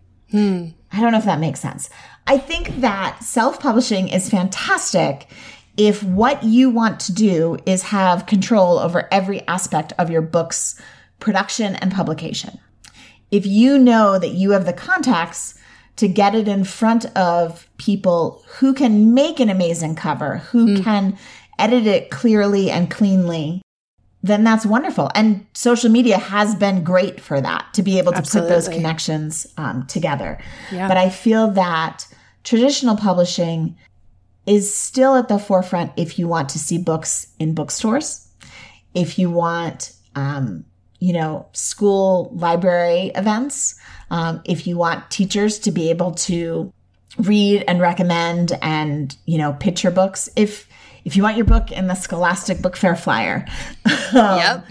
I 0.92 1.02
don't 1.02 1.12
know 1.12 1.18
if 1.18 1.26
that 1.26 1.40
makes 1.40 1.60
sense. 1.60 1.90
I 2.28 2.38
think 2.38 2.82
that 2.82 3.24
self 3.24 3.60
publishing 3.60 4.08
is 4.10 4.30
fantastic 4.30 5.28
if 5.78 6.04
what 6.04 6.44
you 6.44 6.70
want 6.70 7.00
to 7.02 7.14
do 7.14 7.58
is 7.66 7.84
have 7.84 8.26
control 8.26 8.80
over 8.80 9.08
every 9.12 9.48
aspect 9.48 9.94
of 9.98 10.10
your 10.10 10.22
book's 10.22 10.80
production 11.20 11.76
and 11.76 11.92
publication. 11.92 12.60
If 13.32 13.46
you 13.46 13.78
know 13.78 14.18
that 14.18 14.32
you 14.32 14.52
have 14.52 14.66
the 14.66 14.74
contacts 14.74 15.54
to 15.98 16.08
get 16.08 16.36
it 16.36 16.48
in 16.48 16.64
front 16.64 17.06
of 17.18 17.68
people 17.78 18.44
who 18.60 18.74
can 18.74 19.14
make 19.14 19.40
an 19.40 19.50
amazing 19.50 19.96
cover, 19.96 20.38
who 20.38 20.82
can 20.82 21.18
edit 21.60 21.88
it 21.88 22.12
clearly 22.12 22.70
and 22.70 22.90
cleanly, 22.90 23.62
then 24.24 24.44
that's 24.44 24.66
wonderful. 24.66 25.10
And 25.16 25.46
social 25.54 25.90
media 25.90 26.18
has 26.18 26.56
been 26.56 26.84
great 26.84 27.22
for 27.22 27.40
that 27.40 27.74
to 27.74 27.84
be 27.84 28.00
able 28.00 28.12
to 28.14 28.22
put 28.22 28.50
those 28.50 28.68
connections 28.68 29.48
um, 29.58 29.86
together. 29.88 30.40
Yeah. 30.72 30.88
But 30.88 30.98
I 30.98 31.10
feel 31.10 31.52
that 31.52 32.08
traditional 32.44 32.98
publishing 32.98 33.78
is 34.46 34.74
still 34.74 35.16
at 35.16 35.28
the 35.28 35.38
forefront 35.38 35.92
if 35.98 36.18
you 36.18 36.28
want 36.28 36.50
to 36.50 36.60
see 36.60 36.78
books 36.78 37.28
in 37.38 37.54
bookstores, 37.54 38.28
if 38.94 39.20
you 39.20 39.30
want, 39.30 39.94
um, 40.16 40.66
you 41.00 41.14
know, 41.14 41.46
school 41.52 42.32
library 42.34 43.12
events, 43.14 43.76
um, 44.10 44.42
if 44.46 44.66
you 44.66 44.78
want 44.78 45.12
teachers 45.12 45.60
to 45.60 45.72
be 45.72 45.90
able 45.90 46.12
to 46.12 46.74
read 47.20 47.64
and 47.68 47.82
recommend 47.82 48.54
and 48.62 49.18
you 49.26 49.38
know 49.38 49.54
pitch 49.54 49.84
your 49.84 49.92
books 49.92 50.30
if 50.36 50.67
if 51.08 51.16
you 51.16 51.24
want 51.24 51.38
your 51.38 51.46
book 51.46 51.72
in 51.72 51.88
the 51.88 51.96
scholastic 51.96 52.62
book 52.62 52.76
fair 52.78 52.96
flyer 52.96 53.46
um, 54.14 54.38
Yep. 54.38 54.66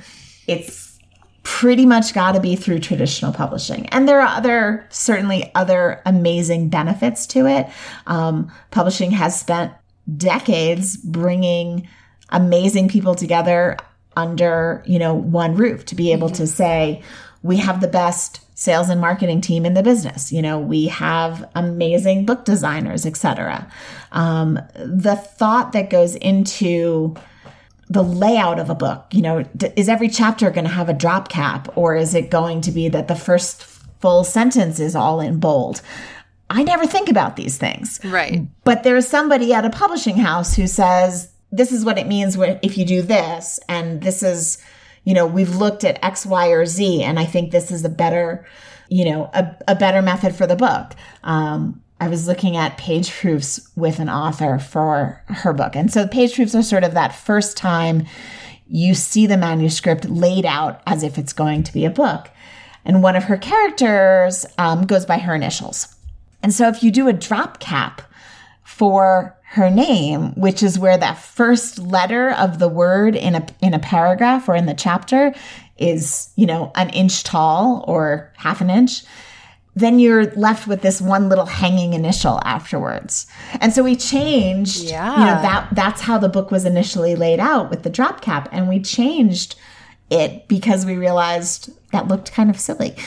it's 0.47 0.99
pretty 1.43 1.87
much 1.87 2.13
got 2.13 2.33
to 2.33 2.41
be 2.41 2.57
through 2.57 2.81
traditional 2.81 3.33
publishing. 3.33 3.87
And 3.91 4.09
there 4.09 4.21
are 4.21 4.37
other 4.37 4.85
certainly 4.91 5.51
other 5.55 6.03
amazing 6.05 6.69
benefits 6.69 7.25
to 7.29 7.47
it. 7.47 7.69
Um, 8.09 8.51
publishing 8.73 9.13
has 9.13 9.39
spent 9.39 9.73
decades 10.17 10.97
bringing 10.97 11.89
amazing 12.31 12.89
people 12.89 13.15
together 13.15 13.77
under 14.17 14.83
you 14.87 14.99
know 14.99 15.15
one 15.15 15.55
roof 15.55 15.85
to 15.87 15.95
be 15.95 16.13
able 16.13 16.31
to 16.31 16.47
say 16.47 17.01
we 17.43 17.57
have 17.59 17.81
the 17.81 17.89
best 17.89 18.41
sales 18.57 18.89
and 18.89 19.01
marketing 19.01 19.41
team 19.43 19.67
in 19.67 19.75
the 19.75 19.83
business. 19.83 20.33
You 20.33 20.43
know 20.43 20.59
we 20.59 20.87
have 20.87 21.49
amazing 21.55 22.27
book 22.27 22.45
designers 22.45 23.07
etc 23.07 23.71
um, 24.13 24.59
the 24.75 25.15
thought 25.15 25.73
that 25.73 25.91
goes 25.91 26.17
into 26.17 27.15
the 27.89 28.03
layout 28.03 28.59
of 28.59 28.69
a 28.69 28.75
book 28.75 29.07
you 29.13 29.23
know 29.23 29.43
d- 29.57 29.69
is 29.77 29.89
every 29.89 30.09
chapter 30.09 30.51
going 30.51 30.65
to 30.67 30.73
have 30.73 30.89
a 30.89 30.95
drop 30.95 31.29
cap 31.29 31.69
or 31.77 31.95
is 31.95 32.15
it 32.15 32.31
going 32.31 32.61
to 32.63 32.73
be 32.73 32.89
that 32.89 33.07
the 33.07 33.15
first 33.15 33.63
full 34.01 34.25
sentence 34.25 34.81
is 34.81 34.97
all 34.97 35.21
in 35.21 35.39
bold? 35.39 35.83
I 36.49 36.63
never 36.63 36.87
think 36.87 37.09
about 37.09 37.37
these 37.37 37.59
things. 37.59 38.01
Right. 38.05 38.47
but 38.65 38.83
there's 38.83 39.07
somebody 39.07 39.53
at 39.53 39.65
a 39.65 39.71
publishing 39.71 40.17
house 40.17 40.55
who 40.55 40.67
says 40.67 41.31
this 41.53 41.73
is 41.73 41.85
what 41.85 41.99
it 41.99 42.07
means 42.07 42.37
if 42.63 42.79
you 42.79 42.85
do 42.85 43.03
this 43.03 43.61
and 43.69 44.03
this 44.03 44.23
is 44.23 44.59
you 45.07 45.15
know 45.15 45.27
we've 45.27 45.57
looked 45.57 45.85
at 45.85 46.05
x 46.05 46.27
y 46.27 46.49
or 46.49 46.67
z 46.67 47.03
and 47.03 47.19
i 47.19 47.25
think 47.25 47.51
this 47.51 47.71
is 47.71 47.83
a 47.83 47.89
better 47.89 48.45
you 48.91 49.11
know 49.11 49.31
a, 49.33 49.57
a 49.69 49.75
better 49.75 50.03
method 50.03 50.35
for 50.35 50.47
the 50.47 50.57
book. 50.57 50.93
Um, 51.25 51.83
i 51.99 52.09
was 52.09 52.27
looking 52.27 52.59
at 52.59 52.77
page 52.77 53.11
proofs 53.11 53.71
with 53.75 53.99
an 54.01 54.11
author 54.11 54.59
for 54.59 55.23
her 55.29 55.55
book. 55.55 55.75
And 55.75 55.91
so 55.91 56.07
page 56.07 56.35
proofs 56.35 56.55
are 56.55 56.63
sort 56.63 56.85
of 56.85 56.93
that 56.93 57.15
first 57.15 57.57
time 57.57 58.05
you 58.69 58.95
see 58.95 59.27
the 59.27 59.37
manuscript 59.37 60.09
laid 60.11 60.45
out 60.45 60.83
as 60.87 61.03
if 61.03 61.19
it's 61.19 61.33
going 61.33 61.63
to 61.63 61.73
be 61.73 61.85
a 61.85 61.91
book. 61.91 62.29
And 62.85 63.03
one 63.03 63.17
of 63.17 63.25
her 63.25 63.37
characters 63.37 64.45
um, 64.59 64.87
goes 64.87 65.07
by 65.07 65.19
her 65.19 65.35
initials. 65.35 65.95
And 66.43 66.53
so 66.53 66.69
if 66.69 66.83
you 66.83 66.91
do 66.91 67.09
a 67.09 67.13
drop 67.13 67.61
cap 67.61 68.03
for 68.65 69.37
her 69.51 69.71
name, 69.71 70.33
which 70.35 70.63
is 70.63 70.79
where 70.79 70.99
that 70.99 71.19
first 71.19 71.79
letter 71.79 72.31
of 72.31 72.59
the 72.59 72.69
word 72.69 73.15
in 73.17 73.35
a 73.35 73.47
in 73.61 73.75
a 73.75 73.79
paragraph 73.79 74.49
or 74.49 74.55
in 74.55 74.67
the 74.67 74.75
chapter 74.75 75.35
is, 75.79 76.31
you 76.37 76.47
know, 76.47 76.73
an 76.75 76.89
inch 76.91 77.23
tall 77.23 77.85
or 77.87 78.33
half 78.37 78.61
an 78.61 78.71
inch, 78.71 79.03
then 79.75 79.99
you're 79.99 80.27
left 80.33 80.67
with 80.67 80.81
this 80.83 81.01
one 81.01 81.29
little 81.29 81.47
hanging 81.47 81.93
initial 81.93 82.41
afterwards. 82.45 83.27
And 83.61 83.73
so 83.73 83.83
we 83.85 83.95
changed, 83.95 84.85
you 84.85 84.91
know, 84.91 84.97
Yeah. 84.97 85.43
that 85.43 85.69
that's 85.73 86.01
how 86.01 86.19
the 86.19 86.29
book 86.31 86.51
was 86.51 86.65
initially 86.65 87.15
laid 87.15 87.39
out 87.41 87.71
with 87.71 87.83
the 87.83 87.91
drop 87.91 88.21
cap 88.23 88.49
and 88.53 88.69
we 88.69 88.81
changed 88.81 89.55
it 90.11 90.47
because 90.49 90.87
we 90.87 90.97
realized 90.97 91.71
that 91.93 92.09
looked 92.09 92.33
kind 92.33 92.51
of 92.51 92.59
silly. 92.59 92.95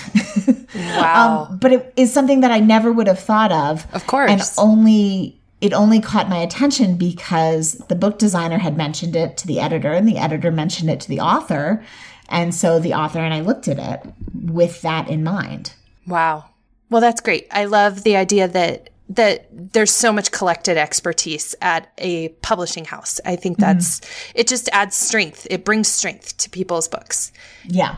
Wow. 0.75 1.47
Um, 1.49 1.57
but 1.57 1.73
it 1.73 1.93
is 1.97 2.13
something 2.13 2.41
that 2.41 2.51
I 2.51 2.59
never 2.59 2.91
would 2.91 3.07
have 3.07 3.17
thought 3.19 3.51
of. 3.51 3.87
Of 3.91 4.05
course. 4.05 4.29
And 4.29 4.41
only 4.59 5.38
it 5.61 5.73
only 5.73 5.99
caught 5.99 6.29
my 6.29 6.37
attention 6.37 6.95
because 6.95 7.73
the 7.89 7.95
book 7.95 8.17
designer 8.17 8.57
had 8.57 8.77
mentioned 8.77 9.15
it 9.15 9.37
to 9.37 9.47
the 9.47 9.59
editor 9.59 9.91
and 9.91 10.07
the 10.07 10.17
editor 10.17 10.51
mentioned 10.51 10.89
it 10.89 11.01
to 11.01 11.09
the 11.09 11.19
author. 11.19 11.83
And 12.29 12.55
so 12.55 12.79
the 12.79 12.93
author 12.93 13.19
and 13.19 13.33
I 13.33 13.41
looked 13.41 13.67
at 13.67 13.79
it 13.79 14.13
with 14.33 14.81
that 14.83 15.09
in 15.09 15.23
mind. 15.23 15.73
Wow. 16.07 16.45
Well, 16.89 17.01
that's 17.01 17.21
great. 17.21 17.47
I 17.51 17.65
love 17.65 18.03
the 18.03 18.15
idea 18.15 18.47
that 18.47 18.89
that 19.11 19.47
there's 19.51 19.91
so 19.91 20.13
much 20.13 20.31
collected 20.31 20.77
expertise 20.77 21.55
at 21.63 21.91
a 21.97 22.29
publishing 22.43 22.85
house. 22.85 23.19
I 23.25 23.35
think 23.35 23.57
mm-hmm. 23.57 23.79
that's 23.79 24.01
it 24.35 24.47
just 24.47 24.69
adds 24.71 24.95
strength. 24.95 25.47
It 25.49 25.65
brings 25.65 25.87
strength 25.87 26.37
to 26.37 26.49
people's 26.49 26.87
books. 26.87 27.31
Yeah. 27.65 27.97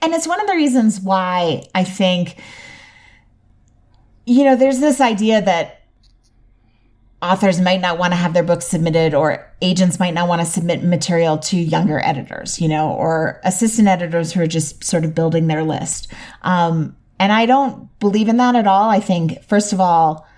And 0.00 0.14
it's 0.14 0.26
one 0.26 0.40
of 0.40 0.46
the 0.46 0.54
reasons 0.54 1.00
why 1.00 1.64
I 1.74 1.84
think, 1.84 2.36
you 4.24 4.44
know, 4.44 4.56
there's 4.56 4.80
this 4.80 5.00
idea 5.00 5.42
that 5.42 5.77
authors 7.20 7.60
might 7.60 7.80
not 7.80 7.98
want 7.98 8.12
to 8.12 8.16
have 8.16 8.32
their 8.32 8.44
books 8.44 8.66
submitted 8.66 9.12
or 9.12 9.52
agents 9.60 9.98
might 9.98 10.14
not 10.14 10.28
want 10.28 10.40
to 10.40 10.46
submit 10.46 10.84
material 10.84 11.38
to 11.38 11.56
younger 11.56 12.00
editors, 12.04 12.60
you 12.60 12.68
know, 12.68 12.92
or 12.92 13.40
assistant 13.44 13.88
editors 13.88 14.32
who 14.32 14.40
are 14.40 14.46
just 14.46 14.84
sort 14.84 15.04
of 15.04 15.14
building 15.14 15.48
their 15.48 15.64
list. 15.64 16.12
Um, 16.42 16.96
and 17.18 17.32
I 17.32 17.46
don't 17.46 17.88
believe 17.98 18.28
in 18.28 18.36
that 18.36 18.54
at 18.54 18.68
all. 18.68 18.88
I 18.88 19.00
think, 19.00 19.42
first 19.42 19.72
of 19.72 19.80
all, 19.80 20.28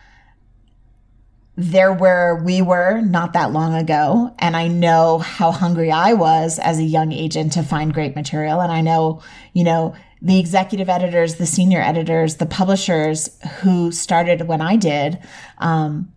they're 1.56 1.92
where 1.92 2.36
we 2.36 2.62
were 2.62 3.02
not 3.02 3.34
that 3.34 3.52
long 3.52 3.74
ago. 3.74 4.34
And 4.38 4.56
I 4.56 4.68
know 4.68 5.18
how 5.18 5.50
hungry 5.50 5.90
I 5.90 6.14
was 6.14 6.58
as 6.58 6.78
a 6.78 6.84
young 6.84 7.12
agent 7.12 7.52
to 7.52 7.62
find 7.62 7.92
great 7.92 8.16
material. 8.16 8.62
And 8.62 8.72
I 8.72 8.80
know, 8.80 9.20
you 9.52 9.64
know, 9.64 9.94
the 10.22 10.38
executive 10.38 10.88
editors, 10.88 11.34
the 11.34 11.44
senior 11.44 11.82
editors, 11.82 12.36
the 12.36 12.46
publishers 12.46 13.38
who 13.60 13.92
started 13.92 14.48
when 14.48 14.62
I 14.62 14.76
did 14.76 15.18
um, 15.58 16.10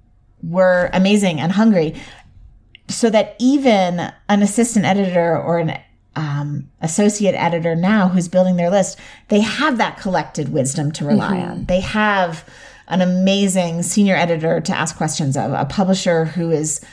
were 0.47 0.89
amazing 0.93 1.39
and 1.39 1.51
hungry. 1.51 1.95
So 2.89 3.09
that 3.09 3.35
even 3.39 4.11
an 4.29 4.41
assistant 4.41 4.85
editor 4.85 5.37
or 5.37 5.57
an 5.59 5.79
um, 6.15 6.69
associate 6.81 7.33
editor 7.33 7.75
now 7.75 8.07
who's 8.07 8.27
building 8.27 8.57
their 8.57 8.69
list, 8.69 8.99
they 9.29 9.39
have 9.39 9.77
that 9.77 9.97
collected 9.97 10.49
wisdom 10.49 10.91
to 10.93 11.05
rely 11.05 11.39
on. 11.39 11.65
They 11.65 11.79
have 11.79 12.47
an 12.87 13.01
amazing 13.01 13.81
senior 13.83 14.15
editor 14.15 14.59
to 14.59 14.75
ask 14.75 14.97
questions 14.97 15.37
of, 15.37 15.51
a 15.53 15.65
publisher 15.65 16.25
who 16.25 16.51
is, 16.51 16.85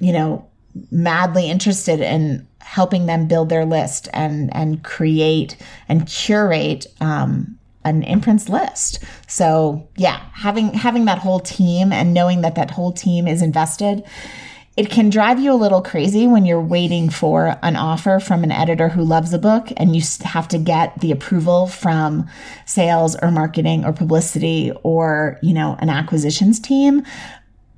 you 0.00 0.12
know, 0.12 0.48
madly 0.90 1.48
interested 1.48 2.00
in 2.00 2.46
helping 2.58 3.06
them 3.06 3.28
build 3.28 3.48
their 3.48 3.64
list 3.64 4.08
and 4.12 4.52
and 4.56 4.82
create 4.82 5.56
and 5.88 6.06
curate 6.08 6.86
um, 7.00 7.58
an 7.84 8.02
imprints 8.02 8.48
list. 8.48 9.02
So 9.28 9.88
yeah, 9.96 10.20
having 10.32 10.72
having 10.74 11.04
that 11.06 11.18
whole 11.18 11.40
team 11.40 11.92
and 11.92 12.14
knowing 12.14 12.42
that 12.42 12.54
that 12.54 12.70
whole 12.70 12.92
team 12.92 13.26
is 13.26 13.42
invested 13.42 14.04
it 14.76 14.90
can 14.90 15.08
drive 15.08 15.38
you 15.38 15.52
a 15.52 15.54
little 15.54 15.82
crazy 15.82 16.26
when 16.26 16.44
you're 16.44 16.60
waiting 16.60 17.08
for 17.08 17.56
an 17.62 17.76
offer 17.76 18.18
from 18.18 18.42
an 18.42 18.50
editor 18.50 18.88
who 18.88 19.04
loves 19.04 19.32
a 19.32 19.38
book 19.38 19.68
and 19.76 19.94
you 19.94 20.02
have 20.24 20.48
to 20.48 20.58
get 20.58 21.00
the 21.00 21.12
approval 21.12 21.68
from 21.68 22.28
sales 22.66 23.14
or 23.22 23.30
marketing 23.30 23.84
or 23.84 23.92
publicity 23.92 24.72
or, 24.82 25.38
you 25.42 25.54
know, 25.54 25.76
an 25.78 25.90
acquisitions 25.90 26.58
team. 26.58 27.04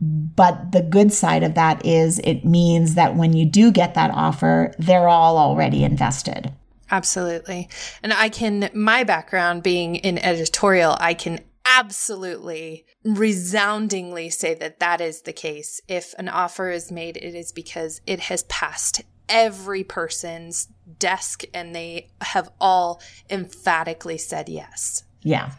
But 0.00 0.72
the 0.72 0.82
good 0.82 1.12
side 1.12 1.42
of 1.42 1.54
that 1.54 1.84
is 1.84 2.18
it 2.20 2.46
means 2.46 2.94
that 2.94 3.14
when 3.14 3.34
you 3.34 3.44
do 3.44 3.70
get 3.70 3.94
that 3.94 4.10
offer, 4.12 4.72
they're 4.78 5.08
all 5.08 5.36
already 5.36 5.84
invested. 5.84 6.52
Absolutely. 6.90 7.68
And 8.02 8.12
I 8.12 8.28
can, 8.28 8.70
my 8.74 9.04
background 9.04 9.62
being 9.62 9.96
in 9.96 10.18
editorial, 10.18 10.96
I 11.00 11.14
can 11.14 11.40
absolutely 11.66 12.86
resoundingly 13.04 14.30
say 14.30 14.54
that 14.54 14.78
that 14.80 15.00
is 15.00 15.22
the 15.22 15.32
case. 15.32 15.80
If 15.88 16.14
an 16.18 16.28
offer 16.28 16.70
is 16.70 16.92
made, 16.92 17.16
it 17.16 17.34
is 17.34 17.52
because 17.52 18.00
it 18.06 18.20
has 18.20 18.44
passed 18.44 19.02
every 19.28 19.82
person's 19.82 20.68
desk 20.98 21.42
and 21.52 21.74
they 21.74 22.10
have 22.20 22.50
all 22.60 23.00
emphatically 23.28 24.18
said 24.18 24.48
yes. 24.48 25.02
Yeah. 25.22 25.52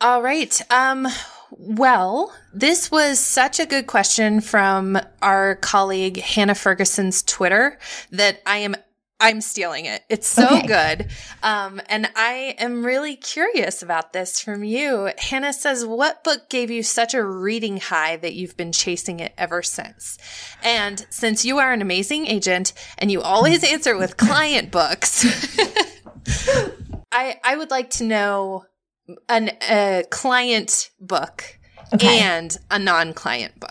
All 0.00 0.22
right. 0.22 0.60
Um, 0.70 1.08
well, 1.50 2.32
this 2.54 2.90
was 2.90 3.18
such 3.18 3.58
a 3.58 3.66
good 3.66 3.88
question 3.88 4.40
from 4.40 4.98
our 5.20 5.56
colleague 5.56 6.18
Hannah 6.18 6.54
Fergesen's 6.54 7.22
Twitter 7.24 7.78
that 8.12 8.40
I 8.46 8.58
am 8.58 8.76
I'm 9.20 9.40
stealing 9.40 9.84
it. 9.84 10.04
It's 10.08 10.28
so 10.28 10.46
okay. 10.46 10.66
good. 10.66 11.08
Um, 11.42 11.80
and 11.88 12.08
I 12.14 12.54
am 12.58 12.86
really 12.86 13.16
curious 13.16 13.82
about 13.82 14.12
this 14.12 14.40
from 14.40 14.62
you. 14.62 15.10
Hannah 15.18 15.52
says, 15.52 15.84
What 15.84 16.22
book 16.22 16.48
gave 16.48 16.70
you 16.70 16.84
such 16.84 17.14
a 17.14 17.24
reading 17.24 17.78
high 17.78 18.16
that 18.16 18.34
you've 18.34 18.56
been 18.56 18.70
chasing 18.70 19.18
it 19.18 19.32
ever 19.36 19.62
since? 19.62 20.18
And 20.62 21.04
since 21.10 21.44
you 21.44 21.58
are 21.58 21.72
an 21.72 21.82
amazing 21.82 22.26
agent 22.26 22.72
and 22.96 23.10
you 23.10 23.20
always 23.20 23.64
answer 23.64 23.96
with 23.96 24.16
client 24.16 24.70
books, 24.70 25.26
I, 27.10 27.40
I 27.42 27.56
would 27.56 27.70
like 27.70 27.90
to 27.90 28.04
know 28.04 28.66
an, 29.28 29.50
a 29.68 30.04
client 30.10 30.90
book 31.00 31.58
okay. 31.92 32.20
and 32.20 32.56
a 32.70 32.78
non 32.78 33.14
client 33.14 33.58
book. 33.58 33.70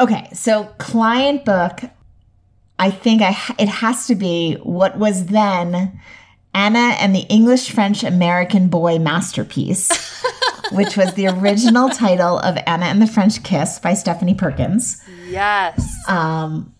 Okay. 0.00 0.28
So, 0.32 0.64
client 0.78 1.44
book, 1.44 1.82
I 2.82 2.90
think 2.90 3.22
I 3.22 3.36
it 3.60 3.68
has 3.68 4.08
to 4.08 4.16
be 4.16 4.54
what 4.54 4.98
was 4.98 5.26
then 5.26 6.00
Anna 6.52 6.96
and 6.98 7.14
the 7.14 7.24
English 7.28 7.70
French 7.70 8.02
American 8.02 8.66
Boy 8.66 8.98
Masterpiece, 8.98 10.20
which 10.72 10.96
was 10.96 11.14
the 11.14 11.28
original 11.28 11.90
title 11.90 12.40
of 12.40 12.58
Anna 12.66 12.86
and 12.86 13.00
the 13.00 13.06
French 13.06 13.40
Kiss 13.44 13.78
by 13.78 13.94
Stephanie 13.94 14.34
Perkins. 14.34 15.00
Yes. 15.28 15.94
Um, 16.08 16.74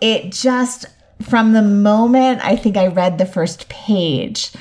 it 0.00 0.32
just 0.32 0.86
from 1.20 1.52
the 1.52 1.60
moment 1.60 2.42
I 2.42 2.56
think 2.56 2.78
I 2.78 2.86
read 2.86 3.18
the 3.18 3.26
first 3.26 3.68
page, 3.68 4.52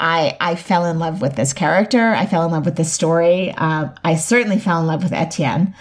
I 0.00 0.36
I 0.40 0.56
fell 0.56 0.86
in 0.86 0.98
love 0.98 1.22
with 1.22 1.36
this 1.36 1.52
character. 1.52 2.14
I 2.14 2.26
fell 2.26 2.44
in 2.44 2.50
love 2.50 2.64
with 2.64 2.74
this 2.74 2.92
story. 2.92 3.52
Uh, 3.56 3.90
I 4.02 4.16
certainly 4.16 4.58
fell 4.58 4.80
in 4.80 4.88
love 4.88 5.04
with 5.04 5.12
Etienne. 5.12 5.72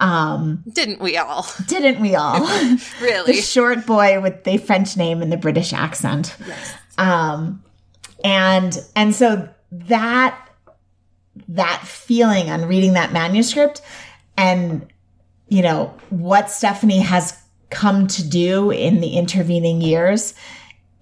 Um, 0.00 0.64
didn't 0.72 1.00
we 1.00 1.18
all? 1.18 1.46
Didn't 1.66 2.00
we 2.00 2.14
all? 2.14 2.40
really? 3.02 3.34
the 3.34 3.40
short 3.42 3.86
boy 3.86 4.20
with 4.20 4.44
the 4.44 4.56
French 4.56 4.96
name 4.96 5.20
and 5.20 5.30
the 5.30 5.36
British 5.36 5.74
accent. 5.74 6.36
Yes. 6.46 6.74
Um, 6.96 7.62
and 8.24 8.78
and 8.96 9.14
so 9.14 9.48
that 9.70 10.38
that 11.48 11.82
feeling 11.86 12.50
on 12.50 12.64
reading 12.64 12.94
that 12.94 13.12
manuscript 13.12 13.82
and 14.36 14.86
you 15.48 15.62
know 15.62 15.94
what 16.10 16.50
Stephanie 16.50 17.00
has 17.00 17.38
come 17.70 18.06
to 18.08 18.28
do 18.28 18.70
in 18.70 19.00
the 19.00 19.16
intervening 19.16 19.80
years 19.80 20.34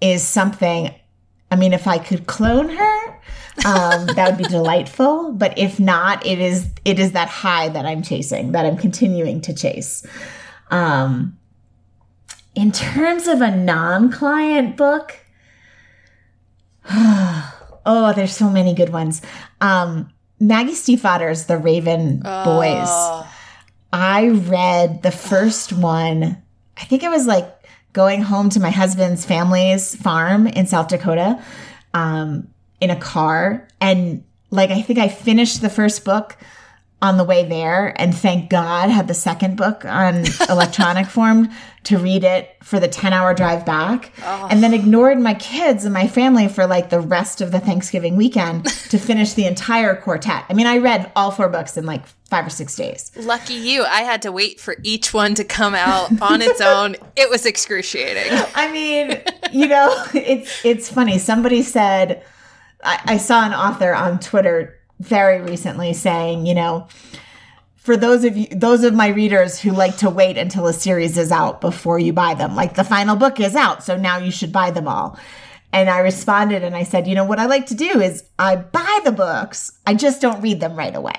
is 0.00 0.22
something 0.22 0.94
I 1.50 1.56
mean 1.56 1.72
if 1.72 1.86
I 1.86 1.98
could 1.98 2.26
clone 2.26 2.68
her 2.68 2.97
um, 3.64 4.06
that 4.06 4.28
would 4.28 4.38
be 4.38 4.44
delightful. 4.44 5.32
But 5.32 5.58
if 5.58 5.78
not, 5.80 6.24
it 6.26 6.38
is 6.38 6.66
it 6.84 6.98
is 6.98 7.12
that 7.12 7.28
high 7.28 7.68
that 7.68 7.86
I'm 7.86 8.02
chasing, 8.02 8.52
that 8.52 8.66
I'm 8.66 8.76
continuing 8.76 9.40
to 9.42 9.54
chase. 9.54 10.06
Um, 10.70 11.38
in 12.54 12.72
terms 12.72 13.28
of 13.28 13.40
a 13.40 13.54
non-client 13.54 14.76
book, 14.76 15.18
oh, 16.90 18.12
there's 18.14 18.34
so 18.34 18.50
many 18.50 18.74
good 18.74 18.90
ones. 18.90 19.22
Um, 19.60 20.12
Maggie 20.40 20.72
Stiefvater's 20.72 21.46
The 21.46 21.58
Raven 21.58 22.22
oh. 22.24 22.44
Boys. 22.44 23.26
I 23.92 24.28
read 24.28 25.02
the 25.02 25.10
first 25.10 25.72
one. 25.72 26.42
I 26.76 26.84
think 26.84 27.02
it 27.02 27.08
was 27.08 27.26
like 27.26 27.48
going 27.92 28.22
home 28.22 28.50
to 28.50 28.60
my 28.60 28.70
husband's 28.70 29.24
family's 29.24 29.96
farm 29.96 30.46
in 30.46 30.66
South 30.66 30.88
Dakota. 30.88 31.42
Um, 31.94 32.48
in 32.80 32.90
a 32.90 32.96
car 32.96 33.68
and 33.80 34.24
like 34.50 34.70
I 34.70 34.82
think 34.82 34.98
I 34.98 35.08
finished 35.08 35.60
the 35.60 35.70
first 35.70 36.04
book 36.04 36.36
on 37.00 37.16
the 37.16 37.24
way 37.24 37.44
there 37.44 37.94
and 38.00 38.16
thank 38.16 38.50
God 38.50 38.90
had 38.90 39.06
the 39.06 39.14
second 39.14 39.56
book 39.56 39.84
on 39.84 40.24
electronic 40.48 41.06
form 41.06 41.48
to 41.84 41.96
read 41.96 42.24
it 42.24 42.56
for 42.62 42.80
the 42.80 42.88
10 42.88 43.12
hour 43.12 43.32
drive 43.34 43.64
back 43.64 44.12
oh. 44.22 44.48
and 44.50 44.62
then 44.62 44.72
ah. 44.72 44.76
ignored 44.76 45.18
my 45.20 45.34
kids 45.34 45.84
and 45.84 45.94
my 45.94 46.08
family 46.08 46.48
for 46.48 46.66
like 46.66 46.90
the 46.90 46.98
rest 46.98 47.40
of 47.40 47.52
the 47.52 47.60
Thanksgiving 47.60 48.16
weekend 48.16 48.64
to 48.66 48.98
finish 48.98 49.34
the 49.34 49.46
entire 49.46 49.94
quartet. 49.94 50.44
I 50.48 50.54
mean, 50.54 50.66
I 50.66 50.78
read 50.78 51.10
all 51.14 51.30
four 51.30 51.48
books 51.48 51.76
in 51.76 51.86
like 51.86 52.04
five 52.24 52.44
or 52.44 52.50
six 52.50 52.74
days. 52.74 53.12
Lucky 53.14 53.54
you. 53.54 53.84
I 53.84 54.02
had 54.02 54.22
to 54.22 54.32
wait 54.32 54.58
for 54.58 54.76
each 54.82 55.14
one 55.14 55.36
to 55.36 55.44
come 55.44 55.76
out 55.76 56.20
on 56.20 56.42
its 56.42 56.60
own. 56.60 56.96
It 57.14 57.30
was 57.30 57.46
excruciating. 57.46 58.32
I 58.56 58.72
mean, 58.72 59.22
you 59.52 59.68
know, 59.68 60.04
it's 60.14 60.64
it's 60.64 60.92
funny. 60.92 61.18
Somebody 61.18 61.62
said 61.62 62.24
I, 62.82 63.00
I 63.04 63.16
saw 63.16 63.44
an 63.44 63.54
author 63.54 63.94
on 63.94 64.20
Twitter 64.20 64.78
very 65.00 65.40
recently 65.40 65.92
saying, 65.92 66.46
you 66.46 66.54
know, 66.54 66.88
for 67.88 67.96
those 67.96 68.22
of 68.22 68.36
you 68.36 68.46
those 68.48 68.84
of 68.84 68.92
my 68.92 69.08
readers 69.08 69.58
who 69.58 69.70
like 69.70 69.96
to 69.96 70.10
wait 70.10 70.36
until 70.36 70.66
a 70.66 70.74
series 70.74 71.16
is 71.16 71.32
out 71.32 71.62
before 71.62 71.98
you 71.98 72.12
buy 72.12 72.34
them 72.34 72.54
like 72.54 72.74
the 72.74 72.84
final 72.84 73.16
book 73.16 73.40
is 73.40 73.56
out 73.56 73.82
so 73.82 73.96
now 73.96 74.18
you 74.18 74.30
should 74.30 74.52
buy 74.52 74.70
them 74.70 74.86
all. 74.86 75.18
And 75.72 75.88
i 75.88 76.00
responded 76.00 76.62
and 76.62 76.76
i 76.76 76.82
said 76.82 77.06
you 77.06 77.14
know 77.14 77.24
what 77.24 77.38
i 77.38 77.46
like 77.46 77.64
to 77.66 77.74
do 77.74 77.98
is 77.98 78.24
i 78.38 78.56
buy 78.56 79.00
the 79.04 79.12
books 79.12 79.72
i 79.86 79.94
just 79.94 80.20
don't 80.20 80.42
read 80.42 80.60
them 80.60 80.76
right 80.76 80.94
away. 80.94 81.14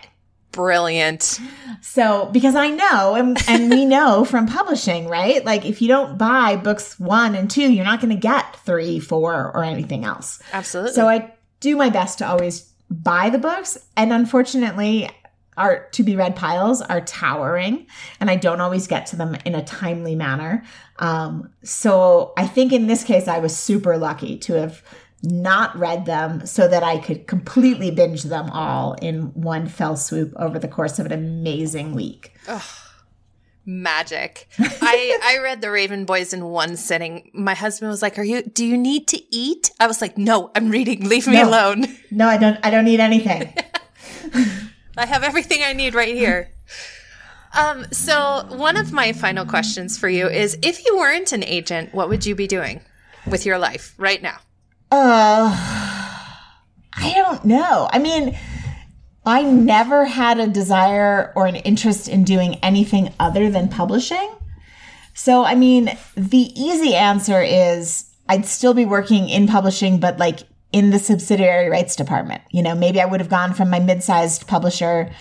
Brilliant. 0.52 1.40
So 1.82 2.30
because 2.32 2.54
i 2.54 2.70
know 2.70 3.16
and, 3.16 3.36
and 3.48 3.72
we 3.72 3.86
know 3.96 4.24
from 4.24 4.46
publishing 4.46 5.08
right? 5.08 5.44
Like 5.44 5.66
if 5.66 5.82
you 5.82 5.88
don't 5.88 6.20
buy 6.20 6.56
books 6.56 7.00
one 7.00 7.34
and 7.34 7.50
two 7.50 7.74
you're 7.74 7.84
not 7.84 8.00
going 8.00 8.14
to 8.14 8.22
get 8.22 8.58
three 8.58 9.00
four 9.00 9.52
or 9.56 9.64
anything 9.64 10.06
else. 10.06 10.40
Absolutely. 10.54 10.94
So 10.94 11.08
i 11.10 11.34
do 11.60 11.76
my 11.76 11.90
best 11.90 12.18
to 12.20 12.28
always 12.28 12.72
buy 12.90 13.30
the 13.30 13.38
books. 13.38 13.78
And 13.96 14.12
unfortunately, 14.12 15.10
our 15.58 15.90
to 15.90 16.04
be 16.04 16.16
read 16.16 16.36
piles 16.36 16.82
are 16.82 17.02
towering, 17.02 17.86
and 18.20 18.30
I 18.30 18.38
don't 18.38 18.62
always 18.62 18.88
get 18.88 19.06
to 19.08 19.18
them 19.18 19.36
in 19.46 19.56
a 19.56 19.64
timely 19.64 20.16
manner. 20.16 20.64
Um, 21.00 21.50
so 21.64 22.34
I 22.38 22.48
think 22.48 22.72
in 22.72 22.88
this 22.88 23.04
case, 23.04 23.28
I 23.28 23.40
was 23.40 23.56
super 23.56 23.98
lucky 23.98 24.38
to 24.40 24.54
have 24.54 24.82
not 25.22 25.78
read 25.78 26.06
them 26.06 26.46
so 26.46 26.66
that 26.70 26.82
I 26.82 26.98
could 26.98 27.28
completely 27.28 27.92
binge 27.92 28.24
them 28.24 28.50
all 28.52 28.94
in 29.02 29.34
one 29.34 29.68
fell 29.68 29.98
swoop 29.98 30.34
over 30.38 30.58
the 30.58 30.70
course 30.70 30.98
of 30.98 31.06
an 31.06 31.12
amazing 31.12 31.94
week. 31.94 32.34
Ugh 32.48 32.64
magic. 33.70 34.48
I 34.60 35.18
I 35.24 35.38
read 35.44 35.62
The 35.62 35.72
Raven 35.72 36.06
Boys 36.06 36.34
in 36.34 36.46
one 36.46 36.76
sitting. 36.76 37.30
My 37.34 37.54
husband 37.54 37.90
was 37.90 38.02
like, 38.02 38.18
"Are 38.18 38.24
you 38.24 38.42
do 38.42 38.66
you 38.66 38.78
need 38.78 39.08
to 39.10 39.22
eat?" 39.34 39.72
I 39.80 39.88
was 39.88 40.02
like, 40.02 40.18
"No, 40.18 40.52
I'm 40.56 40.70
reading. 40.70 41.08
Leave 41.08 41.28
me 41.28 41.34
no. 41.34 41.48
alone." 41.48 41.86
No, 42.12 42.28
I 42.28 42.38
don't 42.38 42.58
I 42.64 42.70
don't 42.70 42.86
need 42.86 43.00
anything. 43.00 43.54
I 44.98 45.06
have 45.06 45.24
everything 45.24 45.62
I 45.64 45.74
need 45.74 45.94
right 45.94 46.14
here. 46.14 46.52
Um, 47.58 47.86
so 47.92 48.46
one 48.50 48.78
of 48.78 48.92
my 48.92 49.14
final 49.14 49.46
questions 49.46 49.98
for 49.98 50.10
you 50.10 50.28
is 50.28 50.58
if 50.62 50.86
you 50.86 50.98
weren't 50.98 51.32
an 51.32 51.44
agent, 51.44 51.94
what 51.94 52.10
would 52.10 52.26
you 52.26 52.36
be 52.36 52.48
doing 52.48 52.82
with 53.26 53.46
your 53.46 53.58
life 53.58 53.96
right 53.98 54.22
now? 54.22 54.38
Uh 54.92 55.56
I 57.02 57.14
don't 57.14 57.46
know. 57.46 57.88
I 57.92 58.00
mean, 58.00 58.38
I 59.30 59.44
never 59.44 60.06
had 60.06 60.40
a 60.40 60.48
desire 60.48 61.32
or 61.36 61.46
an 61.46 61.56
interest 61.56 62.08
in 62.08 62.24
doing 62.24 62.56
anything 62.56 63.14
other 63.20 63.50
than 63.50 63.70
publishing. 63.70 64.36
So, 65.14 65.44
I 65.44 65.54
mean, 65.54 65.96
the 66.16 66.52
easy 66.60 66.96
answer 66.96 67.42
is 67.42 68.10
I'd 68.28 68.46
still 68.46 68.74
be 68.74 68.86
working 68.86 69.30
in 69.30 69.48
publishing, 69.48 70.00
but 70.00 70.18
like 70.18 70.40
in 70.72 70.90
the 70.90 71.00
subsidiary 71.00 71.70
rights 71.70 71.96
department. 71.96 72.42
You 72.52 72.64
know, 72.64 72.74
maybe 72.76 73.02
I 73.02 73.06
would 73.06 73.20
have 73.20 73.30
gone 73.30 73.54
from 73.54 73.70
my 73.70 73.80
mid 73.80 74.04
sized 74.04 74.48
publisher 74.48 75.12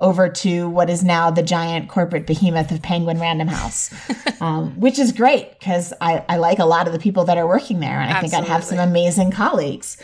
over 0.00 0.28
to 0.28 0.68
what 0.70 0.88
is 0.88 1.02
now 1.02 1.30
the 1.30 1.42
giant 1.42 1.88
corporate 1.88 2.26
behemoth 2.26 2.70
of 2.70 2.80
Penguin 2.80 3.18
Random 3.18 3.48
House, 3.48 3.92
um, 4.40 4.78
which 4.80 4.98
is 4.98 5.12
great 5.12 5.58
because 5.58 5.92
I, 6.00 6.24
I, 6.28 6.36
like 6.36 6.60
a 6.60 6.64
lot 6.64 6.86
of 6.86 6.92
the 6.92 7.00
people 7.00 7.24
that 7.24 7.36
are 7.36 7.48
working 7.48 7.80
there. 7.80 8.00
And 8.00 8.10
I 8.10 8.14
Absolutely. 8.14 8.30
think 8.30 8.44
I'd 8.44 8.52
have 8.52 8.64
some 8.64 8.78
amazing 8.78 9.32
colleagues. 9.32 9.96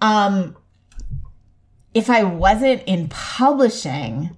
Um, 0.00 0.56
if 1.94 2.10
I 2.10 2.24
wasn't 2.24 2.82
in 2.86 3.08
publishing, 3.08 4.36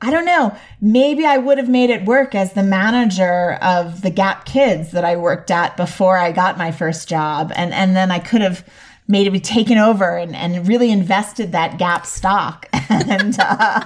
I 0.00 0.10
don't 0.10 0.26
know. 0.26 0.56
Maybe 0.80 1.24
I 1.24 1.38
would 1.38 1.58
have 1.58 1.68
made 1.68 1.88
it 1.88 2.04
work 2.04 2.34
as 2.34 2.52
the 2.52 2.64
manager 2.64 3.52
of 3.62 4.02
the 4.02 4.10
Gap 4.10 4.44
Kids 4.44 4.90
that 4.90 5.04
I 5.04 5.16
worked 5.16 5.52
at 5.52 5.76
before 5.76 6.18
I 6.18 6.32
got 6.32 6.58
my 6.58 6.72
first 6.72 7.08
job. 7.08 7.52
And, 7.54 7.72
and 7.72 7.94
then 7.94 8.10
I 8.10 8.18
could 8.18 8.40
have 8.40 8.68
made 9.06 9.28
it 9.28 9.30
be 9.30 9.38
taken 9.38 9.78
over 9.78 10.16
and, 10.16 10.34
and 10.34 10.66
really 10.66 10.90
invested 10.90 11.52
that 11.52 11.78
Gap 11.78 12.04
stock. 12.04 12.68
and, 12.90 13.36
uh, 13.38 13.84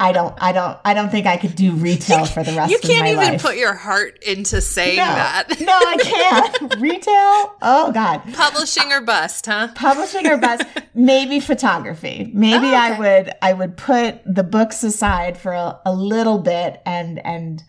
I 0.00 0.12
don't, 0.12 0.34
I 0.40 0.52
don't, 0.52 0.78
I 0.84 0.94
don't 0.94 1.10
think 1.10 1.26
I 1.26 1.36
could 1.36 1.54
do 1.54 1.72
retail 1.72 2.24
for 2.26 2.42
the 2.42 2.52
rest 2.52 2.70
you 2.70 2.76
of 2.78 2.82
my 2.84 2.88
life. 2.88 2.88
You 2.88 2.88
can't 2.94 3.06
even 3.08 3.32
life. 3.34 3.42
put 3.42 3.56
your 3.56 3.74
heart 3.74 4.22
into 4.22 4.60
saying 4.60 4.96
no, 4.96 5.04
that. 5.04 5.60
no, 5.60 5.72
I 5.72 5.96
can't. 6.58 6.80
retail? 6.80 7.56
Oh 7.62 7.90
God. 7.92 8.22
Publishing 8.34 8.92
or 8.92 9.00
bust, 9.00 9.46
huh? 9.46 9.68
Publishing 9.74 10.26
or 10.26 10.36
bust? 10.38 10.64
Maybe 10.94 11.40
photography. 11.40 12.30
Maybe 12.34 12.66
Oh, 12.66 12.74
I 12.74 12.98
would, 12.98 13.32
I 13.42 13.52
would 13.52 13.76
put 13.76 14.20
the 14.24 14.42
books 14.44 14.82
aside 14.84 15.38
for 15.38 15.52
a, 15.52 15.78
a 15.86 15.94
little 15.94 16.38
bit 16.38 16.80
and, 16.86 17.18
and 17.24 17.62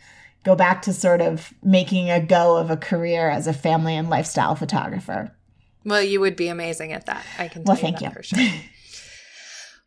go 0.44 0.56
back 0.56 0.82
to 0.84 0.94
sort 0.94 1.22
of 1.22 1.54
making 1.64 2.10
a 2.12 2.20
go 2.20 2.58
of 2.58 2.70
a 2.70 2.78
career 2.78 3.30
as 3.30 3.48
a 3.48 3.54
family 3.54 3.96
and 3.96 4.10
lifestyle 4.10 4.56
photographer. 4.56 5.34
Well, 5.86 6.02
you 6.02 6.20
would 6.22 6.36
be 6.38 6.48
amazing 6.48 6.94
at 6.94 7.06
that. 7.08 7.26
I 7.38 7.48
can 7.50 7.64
tell 7.64 7.74
Well, 7.74 7.82
thank 7.82 8.00
that 8.00 8.06
you. 8.06 8.12
for 8.12 8.24
sure. 8.24 8.40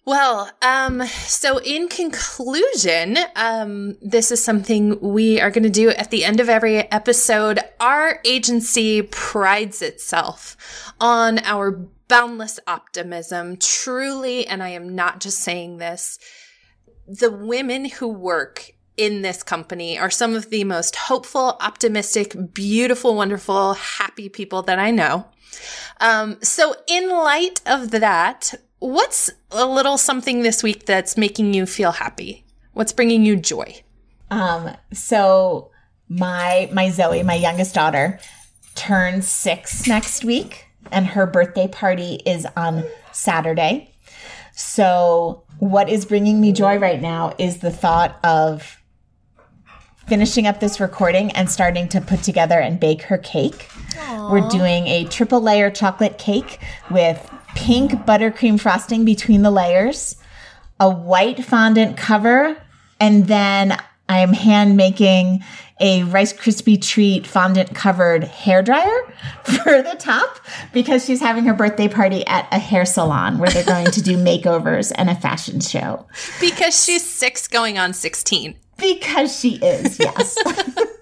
Well, 0.06 0.48
um, 0.62 1.04
so 1.04 1.58
in 1.58 1.88
conclusion, 1.88 3.18
um, 3.34 3.96
this 4.00 4.30
is 4.30 4.42
something 4.42 5.00
we 5.00 5.40
are 5.40 5.50
going 5.50 5.64
to 5.64 5.68
do 5.68 5.88
at 5.88 6.12
the 6.12 6.24
end 6.24 6.38
of 6.38 6.48
every 6.48 6.76
episode. 6.92 7.58
Our 7.80 8.20
agency 8.24 9.02
prides 9.02 9.82
itself 9.82 10.94
on 11.00 11.40
our 11.40 11.72
boundless 12.06 12.60
optimism, 12.68 13.56
truly, 13.56 14.46
and 14.46 14.62
I 14.62 14.68
am 14.68 14.94
not 14.94 15.18
just 15.18 15.40
saying 15.40 15.78
this. 15.78 16.20
The 17.08 17.32
women 17.32 17.86
who 17.86 18.06
work 18.06 18.70
in 18.96 19.22
this 19.22 19.42
company 19.42 19.98
are 19.98 20.08
some 20.08 20.36
of 20.36 20.50
the 20.50 20.62
most 20.62 20.94
hopeful, 20.94 21.56
optimistic, 21.60 22.54
beautiful, 22.54 23.16
wonderful, 23.16 23.74
happy 23.74 24.28
people 24.28 24.62
that 24.62 24.78
I 24.78 24.92
know. 24.92 25.26
Um, 26.00 26.38
so, 26.42 26.76
in 26.86 27.10
light 27.10 27.60
of 27.66 27.90
that, 27.90 28.54
what's 28.78 29.30
a 29.50 29.66
little 29.66 29.98
something 29.98 30.42
this 30.42 30.62
week 30.62 30.86
that's 30.86 31.16
making 31.16 31.54
you 31.54 31.66
feel 31.66 31.92
happy? 31.92 32.44
What's 32.72 32.92
bringing 32.92 33.24
you 33.24 33.36
joy? 33.36 33.82
Um, 34.30 34.76
so 34.92 35.70
my 36.08 36.68
my 36.72 36.90
Zoe, 36.90 37.22
my 37.22 37.34
youngest 37.34 37.74
daughter, 37.74 38.18
turns 38.74 39.26
six 39.26 39.86
next 39.86 40.24
week, 40.24 40.66
and 40.90 41.06
her 41.06 41.26
birthday 41.26 41.68
party 41.68 42.20
is 42.26 42.46
on 42.56 42.84
Saturday. 43.12 43.92
So 44.52 45.44
what 45.58 45.88
is 45.88 46.04
bringing 46.04 46.40
me 46.40 46.52
joy 46.52 46.78
right 46.78 47.00
now 47.00 47.34
is 47.38 47.58
the 47.58 47.70
thought 47.70 48.18
of 48.24 48.82
finishing 50.06 50.46
up 50.46 50.60
this 50.60 50.78
recording 50.78 51.30
and 51.32 51.50
starting 51.50 51.88
to 51.88 52.00
put 52.00 52.22
together 52.22 52.58
and 52.58 52.78
bake 52.78 53.02
her 53.02 53.18
cake. 53.18 53.68
We're 54.30 54.48
doing 54.48 54.86
a 54.86 55.04
triple 55.04 55.40
layer 55.40 55.70
chocolate 55.70 56.18
cake 56.18 56.58
with 56.90 57.30
pink 57.56 57.92
buttercream 57.92 58.60
frosting 58.60 59.04
between 59.04 59.42
the 59.42 59.50
layers, 59.50 60.16
a 60.78 60.88
white 60.88 61.44
fondant 61.44 61.96
cover, 61.96 62.56
and 63.00 63.26
then 63.26 63.76
I 64.08 64.20
am 64.20 64.32
hand 64.32 64.76
making 64.76 65.42
a 65.80 66.04
Rice 66.04 66.32
Krispie 66.32 66.80
treat 66.80 67.26
fondant 67.26 67.74
covered 67.74 68.24
hair 68.24 68.62
dryer 68.62 69.14
for 69.44 69.82
the 69.82 69.96
top 69.98 70.38
because 70.72 71.04
she's 71.04 71.20
having 71.20 71.44
her 71.44 71.54
birthday 71.54 71.88
party 71.88 72.26
at 72.26 72.46
a 72.52 72.58
hair 72.58 72.84
salon 72.84 73.38
where 73.38 73.50
they're 73.50 73.64
going 73.64 73.90
to 73.90 74.02
do 74.02 74.16
makeovers 74.24 74.92
and 74.94 75.10
a 75.10 75.14
fashion 75.14 75.60
show. 75.60 76.06
Because 76.40 76.82
she's 76.82 77.04
six 77.04 77.48
going 77.48 77.78
on 77.78 77.92
16. 77.92 78.54
Because 78.78 79.38
she 79.38 79.56
is, 79.56 79.98
yes. 79.98 80.36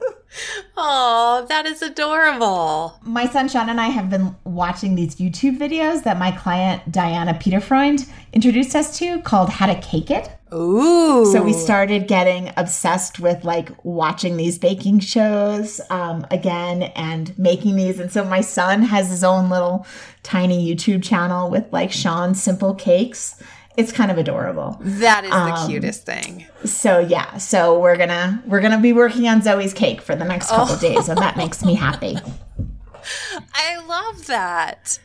Oh, 0.76 1.46
that 1.48 1.66
is 1.66 1.82
adorable. 1.82 2.98
my 3.02 3.26
son 3.26 3.48
Sean 3.48 3.68
and 3.68 3.80
I 3.80 3.88
have 3.88 4.10
been 4.10 4.34
watching 4.44 4.94
these 4.94 5.16
YouTube 5.16 5.58
videos 5.58 6.02
that 6.04 6.18
my 6.18 6.32
client 6.32 6.90
Diana 6.90 7.34
Peterfreund 7.34 8.08
introduced 8.32 8.74
us 8.74 8.98
to 8.98 9.20
called 9.22 9.50
How 9.50 9.66
to 9.66 9.80
Cake 9.80 10.10
It. 10.10 10.30
Ooh. 10.52 11.26
So 11.26 11.42
we 11.42 11.52
started 11.52 12.06
getting 12.06 12.52
obsessed 12.56 13.18
with 13.18 13.44
like 13.44 13.70
watching 13.84 14.36
these 14.36 14.58
baking 14.58 15.00
shows 15.00 15.80
um, 15.90 16.26
again 16.30 16.84
and 16.94 17.36
making 17.38 17.76
these. 17.76 17.98
And 17.98 18.10
so 18.10 18.24
my 18.24 18.40
son 18.40 18.82
has 18.82 19.10
his 19.10 19.24
own 19.24 19.50
little 19.50 19.86
tiny 20.22 20.74
YouTube 20.74 21.02
channel 21.02 21.50
with 21.50 21.72
like 21.72 21.90
Sean's 21.90 22.42
Simple 22.42 22.74
Cakes. 22.74 23.42
It's 23.76 23.90
kind 23.92 24.10
of 24.10 24.18
adorable. 24.18 24.76
that 24.80 25.24
is 25.24 25.30
the 25.30 25.36
Um, 25.36 25.66
cutest 25.68 26.06
thing. 26.06 26.46
So 26.64 27.00
yeah, 27.00 27.38
so 27.38 27.78
we're 27.80 27.96
gonna 27.96 28.42
we're 28.46 28.60
gonna 28.60 28.78
be 28.80 28.92
working 28.92 29.26
on 29.28 29.42
Zoe's 29.42 29.72
cake 29.74 30.00
for 30.00 30.14
the 30.14 30.24
next 30.24 30.48
couple 30.48 30.76
days, 30.76 31.08
and 31.08 31.18
that 31.18 31.36
makes 31.36 31.64
me 31.64 31.74
happy. 31.74 32.16
I 33.54 33.78
love 33.86 34.26
that. 34.26 34.98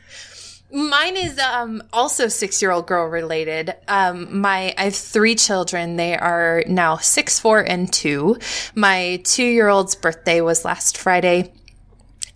Mine 0.72 1.18
is 1.18 1.40
um, 1.40 1.82
also 1.92 2.28
six 2.28 2.62
year 2.62 2.70
old 2.70 2.86
girl 2.86 3.08
related. 3.08 3.76
Um, 3.88 4.40
my 4.40 4.74
I 4.78 4.84
have 4.86 4.96
three 4.96 5.34
children. 5.34 5.96
They 5.96 6.16
are 6.16 6.64
now 6.68 6.98
six, 6.98 7.40
four, 7.40 7.62
and 7.62 7.92
two. 7.92 8.38
My 8.76 9.20
two 9.24 9.44
year 9.46 9.68
old's 9.68 9.96
birthday 9.96 10.42
was 10.42 10.64
last 10.64 10.96
Friday, 10.96 11.52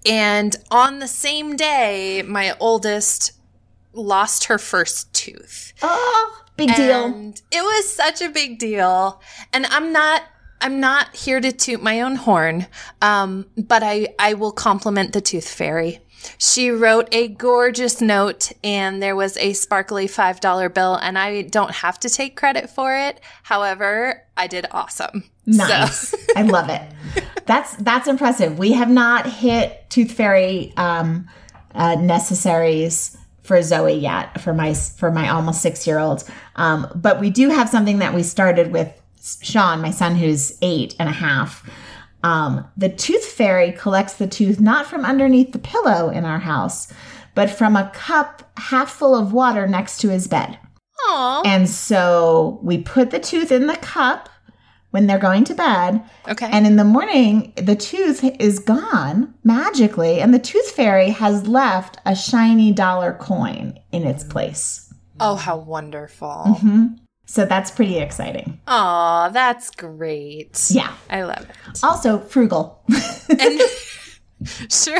and 0.03 0.55
on 0.71 0.97
the 0.97 1.07
same 1.07 1.55
day, 1.55 2.23
my 2.25 2.55
oldest 2.59 3.33
lost 3.95 4.45
her 4.45 4.57
first 4.57 5.12
tooth. 5.23 5.73
Oh, 5.81 6.43
big 6.57 6.75
deal. 6.75 7.33
It 7.51 7.61
was 7.61 7.93
such 7.93 8.21
a 8.21 8.29
big 8.29 8.59
deal. 8.59 9.21
And 9.51 9.65
I'm 9.67 9.91
not 9.91 10.23
I'm 10.61 10.79
not 10.79 11.13
here 11.13 11.41
to 11.41 11.51
toot 11.51 11.83
my 11.83 12.01
own 12.01 12.15
horn, 12.15 12.67
um, 13.01 13.47
but 13.57 13.83
I, 13.83 14.15
I 14.17 14.35
will 14.35 14.53
compliment 14.53 15.11
the 15.11 15.19
tooth 15.19 15.47
fairy. 15.47 15.99
She 16.37 16.71
wrote 16.71 17.09
a 17.11 17.27
gorgeous 17.27 17.99
note 17.99 18.53
and 18.63 19.03
there 19.03 19.13
was 19.13 19.35
a 19.35 19.51
sparkly 19.51 20.07
$5 20.07 20.73
bill 20.73 20.95
and 20.95 21.19
I 21.19 21.41
don't 21.41 21.71
have 21.71 21.99
to 21.99 22.09
take 22.09 22.37
credit 22.37 22.69
for 22.69 22.95
it. 22.95 23.19
However, 23.43 24.23
I 24.37 24.47
did 24.47 24.65
awesome. 24.71 25.25
Nice. 25.45 26.09
So, 26.09 26.17
I 26.37 26.43
love 26.43 26.69
it. 26.69 26.81
That's 27.45 27.75
that's 27.75 28.07
impressive. 28.07 28.57
We 28.57 28.71
have 28.71 28.89
not 28.89 29.25
hit 29.25 29.89
Tooth 29.89 30.13
Fairy 30.13 30.71
um, 30.77 31.27
uh, 31.75 31.95
necessaries 31.95 33.17
for 33.43 33.61
Zoe 33.61 33.93
yet 33.93 34.39
for 34.41 34.53
my 34.53 34.73
for 34.73 35.11
my 35.11 35.29
almost 35.29 35.61
six 35.61 35.85
year 35.85 35.99
old, 35.99 36.23
um, 36.55 36.87
but 36.95 37.19
we 37.19 37.29
do 37.29 37.49
have 37.49 37.69
something 37.69 37.99
that 37.99 38.13
we 38.13 38.23
started 38.23 38.71
with 38.71 38.89
Sean, 39.41 39.81
my 39.81 39.91
son, 39.91 40.15
who's 40.15 40.57
eight 40.61 40.95
and 40.99 41.09
a 41.09 41.13
half. 41.13 41.69
Um, 42.23 42.65
the 42.77 42.89
Tooth 42.89 43.25
Fairy 43.25 43.73
collects 43.73 44.13
the 44.13 44.27
tooth 44.27 44.59
not 44.59 44.85
from 44.85 45.03
underneath 45.03 45.51
the 45.51 45.59
pillow 45.59 46.09
in 46.09 46.23
our 46.23 46.39
house, 46.39 46.91
but 47.35 47.49
from 47.49 47.75
a 47.75 47.91
cup 47.93 48.49
half 48.57 48.89
full 48.91 49.15
of 49.15 49.33
water 49.33 49.67
next 49.67 49.99
to 50.01 50.09
his 50.09 50.27
bed. 50.27 50.57
aw. 51.07 51.41
And 51.45 51.69
so 51.69 52.59
we 52.63 52.77
put 52.77 53.11
the 53.11 53.19
tooth 53.19 53.51
in 53.51 53.67
the 53.67 53.75
cup 53.77 54.29
when 54.93 55.07
they're 55.07 55.17
going 55.17 55.43
to 55.43 55.55
bed. 55.55 56.03
Okay. 56.27 56.47
And 56.51 56.67
in 56.67 56.75
the 56.75 56.83
morning, 56.83 57.51
the 57.55 57.75
tooth 57.75 58.23
is 58.39 58.59
gone 58.59 59.33
magically, 59.43 60.21
and 60.21 60.31
the 60.31 60.37
tooth 60.39 60.69
fairy 60.69 61.09
has 61.09 61.47
left 61.47 61.97
a 62.05 62.15
shiny 62.15 62.71
dollar 62.71 63.13
coin 63.19 63.79
in 63.91 64.05
its 64.05 64.23
place. 64.23 64.93
oh, 65.19 65.35
how 65.35 65.57
wonderful. 65.57 66.43
Mm-hmm. 66.45 66.85
So 67.25 67.45
that's 67.45 67.71
pretty 67.71 67.97
exciting. 67.97 68.59
Aw, 68.67 69.29
that's 69.29 69.71
great. 69.71 70.63
Yeah. 70.69 70.93
I 71.09 71.23
love 71.23 71.39
it. 71.49 71.79
Also, 71.81 72.19
frugal. 72.19 72.83
and 73.29 73.61
sure 74.69 74.99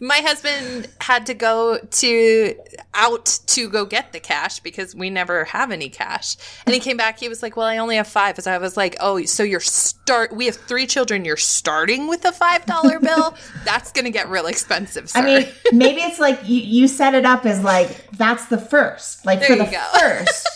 my 0.00 0.18
husband 0.18 0.88
had 1.00 1.26
to 1.26 1.34
go 1.34 1.78
to 1.78 2.54
out 2.94 3.38
to 3.46 3.68
go 3.68 3.84
get 3.84 4.12
the 4.12 4.20
cash 4.20 4.60
because 4.60 4.94
we 4.94 5.10
never 5.10 5.44
have 5.44 5.70
any 5.70 5.88
cash 5.88 6.36
and 6.66 6.74
he 6.74 6.80
came 6.80 6.96
back 6.96 7.18
he 7.18 7.28
was 7.28 7.42
like 7.42 7.56
well 7.56 7.66
i 7.66 7.78
only 7.78 7.96
have 7.96 8.06
five 8.08 8.36
so 8.38 8.50
i 8.50 8.58
was 8.58 8.76
like 8.76 8.96
oh 9.00 9.22
so 9.24 9.42
you're 9.42 9.60
start 9.60 10.32
we 10.34 10.46
have 10.46 10.56
three 10.56 10.86
children 10.86 11.24
you're 11.24 11.36
starting 11.36 12.08
with 12.08 12.24
a 12.24 12.32
five 12.32 12.64
dollar 12.66 12.98
bill 13.00 13.34
that's 13.64 13.92
gonna 13.92 14.10
get 14.10 14.28
real 14.28 14.46
expensive 14.46 15.08
sir. 15.10 15.20
I 15.20 15.24
mean, 15.24 15.48
maybe 15.72 16.00
it's 16.00 16.18
like 16.18 16.40
you, 16.48 16.60
you 16.60 16.88
set 16.88 17.14
it 17.14 17.24
up 17.24 17.46
as 17.46 17.62
like 17.62 18.10
that's 18.12 18.46
the 18.46 18.58
first. 18.58 19.24
Like 19.26 19.42
for 19.42 19.54
There 19.56 19.64
the 19.66 19.70
go. 19.70 19.84
first, 19.98 20.48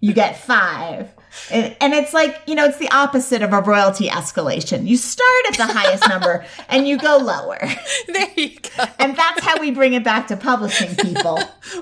you 0.00 0.12
get 0.12 0.38
five. 0.38 1.10
And, 1.50 1.76
and 1.80 1.92
it's 1.92 2.14
like, 2.14 2.40
you 2.46 2.54
know, 2.54 2.64
it's 2.64 2.78
the 2.78 2.90
opposite 2.90 3.42
of 3.42 3.52
a 3.52 3.60
royalty 3.60 4.08
escalation. 4.08 4.86
You 4.86 4.96
start 4.96 5.28
at 5.48 5.56
the 5.56 5.66
highest 5.66 6.08
number 6.08 6.44
and 6.68 6.88
you 6.88 6.96
go 6.98 7.18
lower. 7.18 7.58
there 8.08 8.30
you 8.36 8.58
go 8.76 8.84
And 8.98 9.16
that's 9.16 9.44
how 9.44 9.60
we 9.60 9.70
bring 9.70 9.92
it 9.94 10.02
back 10.04 10.26
to 10.28 10.36
publishing 10.36 10.94
people. 10.96 11.38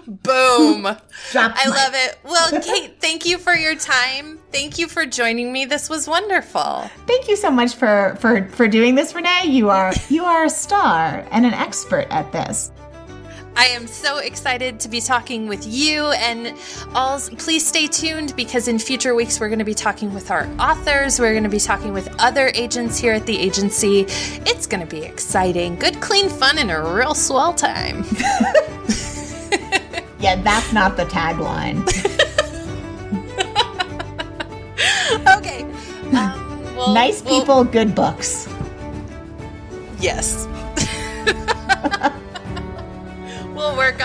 boom 0.07 0.83
Drop 1.33 1.53
i 1.57 1.67
mic. 1.67 1.75
love 1.75 1.93
it 1.95 2.19
well 2.25 2.61
kate 2.61 3.01
thank 3.01 3.25
you 3.27 3.39
for 3.39 3.55
your 3.55 3.75
time 3.77 4.39
thank 4.53 4.79
you 4.79 4.89
for 4.89 5.05
joining 5.07 5.53
me 5.53 5.65
this 5.65 5.89
was 5.91 6.09
wonderful 6.09 6.89
Thank 7.07 7.29
you 7.29 7.37
so 7.37 7.51
much 7.51 7.75
for 7.75 8.17
for 8.21 8.49
for 8.51 8.67
doing 8.69 8.95
this, 8.95 9.15
Renee. 9.15 9.45
You 9.47 9.71
are 9.71 9.93
you 10.09 10.25
are 10.25 10.45
a 10.45 10.51
star 10.51 11.27
and 11.31 11.45
an 11.47 11.55
expert 11.55 12.07
at 12.11 12.33
this. 12.33 12.72
I 13.55 13.67
am 13.67 13.87
so 13.87 14.19
excited 14.19 14.81
to 14.81 14.89
be 14.89 15.01
talking 15.01 15.47
with 15.47 15.67
you 15.67 16.11
and 16.13 16.57
all 16.95 17.21
please 17.21 17.67
stay 17.67 17.87
tuned 17.87 18.35
because 18.35 18.67
in 18.67 18.79
future 18.79 19.15
weeks 19.15 19.41
we're 19.41 19.49
going 19.49 19.59
to 19.59 19.65
be 19.65 19.75
talking 19.75 20.15
with 20.15 20.31
our 20.31 20.49
authors, 20.59 21.21
we're 21.21 21.33
going 21.33 21.43
to 21.43 21.51
be 21.51 21.61
talking 21.61 21.93
with 21.93 22.09
other 22.19 22.51
agents 22.55 22.99
here 22.99 23.13
at 23.13 23.27
the 23.27 23.39
agency. 23.39 24.07
It's 24.47 24.67
going 24.67 24.81
to 24.81 24.87
be 24.87 25.05
exciting. 25.05 25.77
Good 25.77 26.01
clean 26.01 26.31
fun 26.31 26.59
and 26.59 26.71
a 26.71 26.81
real 26.81 27.15
swell 27.15 27.53
time. 27.53 28.05
yeah, 30.19 30.41
that's 30.43 30.73
not 30.73 30.97
the 30.97 31.05
tagline. 31.05 31.83
okay. 35.39 35.63
Um, 36.17 36.75
well, 36.75 36.95
nice 36.95 37.21
people, 37.21 37.57
well, 37.57 37.65
good 37.65 37.95
books. 37.95 38.49
Yes. 40.01 40.42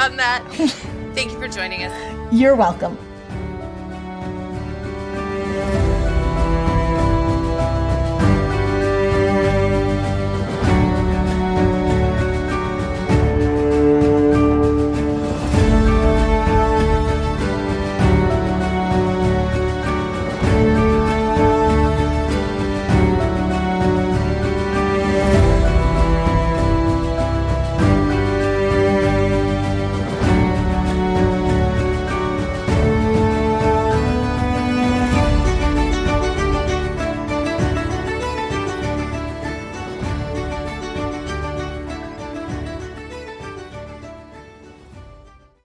On 0.08 0.18
that. 0.18 0.42
Thank 1.16 1.32
you 1.32 1.40
for 1.40 1.48
joining 1.48 1.84
us. 1.84 2.34
You're 2.34 2.56
welcome. 2.56 2.98